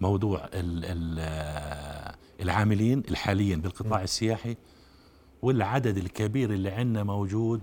موضوع 0.01 0.41
ال 0.45 0.85
ال 0.85 1.17
آه، 1.21 2.15
العاملين 2.43 3.03
الحاليين 3.11 3.61
بالقطاع 3.61 4.03
السياحي 4.03 4.57
والعدد 5.43 5.97
الكبير 5.97 6.51
اللي 6.51 6.71
عندنا 6.71 7.03
موجود 7.05 7.61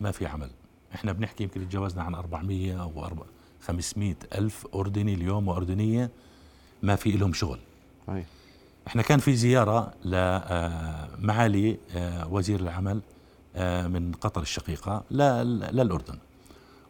ما 0.00 0.10
في 0.10 0.26
عمل. 0.26 0.50
إحنا 0.94 1.12
بنحكي 1.12 1.44
يمكن 1.44 1.68
تجاوزنا 1.68 2.02
عن 2.02 2.14
400 2.14 2.82
أو 2.82 3.04
400 3.04 3.39
500 3.62 4.14
ألف 4.34 4.66
أردني 4.74 5.14
اليوم 5.14 5.48
وأردنية 5.48 6.10
ما 6.82 6.96
في 6.96 7.10
لهم 7.12 7.32
شغل. 7.32 7.58
صحيح. 8.06 8.26
إحنا 8.86 9.02
كان 9.02 9.18
في 9.18 9.36
زيارة 9.36 9.92
لمعالي 10.04 11.76
وزير 12.30 12.60
العمل 12.60 13.00
آه، 13.56 13.86
من 13.86 14.12
قطر 14.12 14.42
الشقيقة 14.42 15.02
ل- 15.10 15.76
للأردن. 15.76 16.18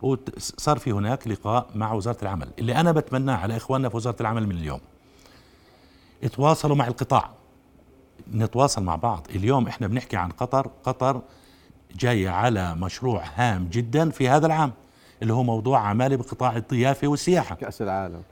وصار 0.02 0.78
في 0.78 0.92
هناك 0.92 1.28
لقاء 1.28 1.66
مع 1.74 1.92
وزارة 1.92 2.16
العمل 2.22 2.48
اللي 2.59 2.76
أنا 2.76 2.92
بتمناه 2.92 3.37
على 3.37 3.56
إخواننا 3.56 3.88
في 3.88 3.96
وزارة 3.96 4.16
العمل 4.20 4.46
من 4.46 4.56
اليوم. 4.56 4.80
اتواصلوا 6.24 6.76
مع 6.76 6.87
القطاع. 6.87 7.30
نتواصل 8.35 8.83
مع 8.83 8.96
بعض. 8.96 9.26
اليوم 9.30 9.66
إحنا 9.66 9.87
بنحكي 9.87 10.16
عن 10.16 10.30
قطر. 10.30 10.70
قطر 10.85 11.22
جاية 11.96 12.28
على 12.28 12.74
مشروع 12.74 13.24
هام 13.35 13.68
جدا 13.68 14.11
في 14.11 14.28
هذا 14.28 14.46
العام. 14.46 14.72
اللي 15.22 15.33
هو 15.33 15.42
موضوع 15.42 15.78
عمالة 15.80 16.16
بقطاع 16.16 16.56
الضيافة 16.56 17.09
والسياحة. 17.09 17.54
كأس 17.54 17.83
العالم. 17.83 18.22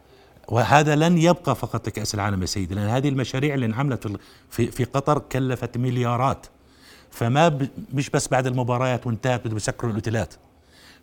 وهذا 0.48 0.96
لن 0.96 1.18
يبقى 1.18 1.54
فقط 1.56 1.86
لكأس 1.88 2.14
العالم 2.14 2.40
يا 2.40 2.46
سيدي 2.46 2.74
لأن 2.74 2.88
هذه 2.88 3.08
المشاريع 3.08 3.54
اللي 3.54 3.66
انعملت 3.66 4.06
في 4.06 4.18
في, 4.50 4.66
في 4.66 4.84
قطر 4.84 5.18
كلفت 5.18 5.78
مليارات. 5.78 6.46
فما 7.10 7.48
ب 7.48 7.68
مش 7.94 8.10
بس 8.10 8.28
بعد 8.28 8.46
المباريات 8.46 9.06
وانتهت 9.06 9.44
بده 9.46 9.56
يسكروا 9.56 9.90
الأوتيلات. 9.90 10.34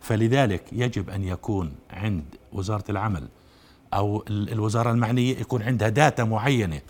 فلذلك 0.02 0.64
يجب 0.72 1.10
أن 1.10 1.24
يكون 1.24 1.72
عند 1.92 2.24
وزارة 2.54 2.84
العمل 2.90 3.28
أو 3.94 4.24
ال- 4.30 4.52
الوزارة 4.52 4.92
المعنية 4.92 5.38
يكون 5.40 5.64
عندها 5.64 5.90
داتا 5.90 6.24
معينة 6.24 6.82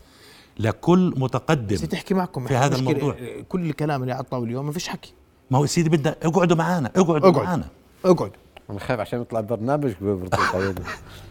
لكل 0.60 1.14
متقدم 1.18 1.76
بس 1.76 1.82
تحكي 1.82 2.14
معكم 2.14 2.48
في 2.48 2.56
هذا 2.56 2.76
الموضوع. 2.76 3.16
كل 3.50 3.70
الكلام 3.70 4.02
اللي 4.02 4.14
على 4.14 4.24
الطاوله 4.24 4.48
اليوم 4.50 4.66
ما 4.66 4.72
فيش 4.72 4.88
حكي. 4.88 5.14
ما 5.52 5.58
هو 5.58 5.66
سيدي 5.66 5.90
بدنا 5.90 6.16
اقعدوا 6.24 6.58
معنا 6.58 6.92
اقعدوا 6.96 7.18
اقعد. 7.30 7.46
معنا 7.46 7.68
اقعد. 8.06 8.32
أنا 8.70 8.80
خايف 8.80 9.00
عشان 9.00 9.22
يطلع 9.22 9.42
برنامج 9.42 9.94
برضو 10.02 10.38
قيده. 10.54 10.84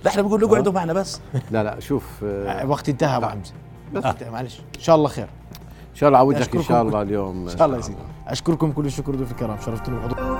لا 0.04 0.10
إحنا 0.10 0.22
بنقول 0.22 0.44
اقعدوا 0.44 0.72
معنا 0.72 0.92
بس. 0.92 1.20
لا 1.50 1.62
لا 1.62 1.80
شوف 1.80 2.04
آه، 2.24 2.66
وقت 2.66 2.88
انتهى 2.88 3.16
أبو 3.16 3.26
حمزة. 3.26 3.52
بس 3.94 4.04
انتهى، 4.04 4.30
معلش. 4.30 4.60
إن 4.76 4.80
شاء 4.80 4.96
الله 4.96 5.08
خير. 5.08 5.24
إن 5.24 5.96
شاء 5.96 6.08
الله 6.08 6.18
عودك 6.18 6.56
إن. 6.56 6.62
شاء 6.62 6.82
الله 6.82 7.02
اليوم. 7.02 7.48
إن 7.48 7.56
شاء 7.56 7.66
الله 7.66 7.76
يا 7.76 7.82
سيدي. 7.82 7.98
أشكركم 8.26 8.72
كل 8.72 8.86
الشكر 8.86 9.14
ضيوف 9.14 9.30
الكرام 9.30 9.60
شرفتوني 9.60 9.98
بحضور 9.98 10.38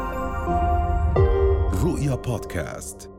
رؤيا 1.85 2.15
بودكاست. 2.15 3.11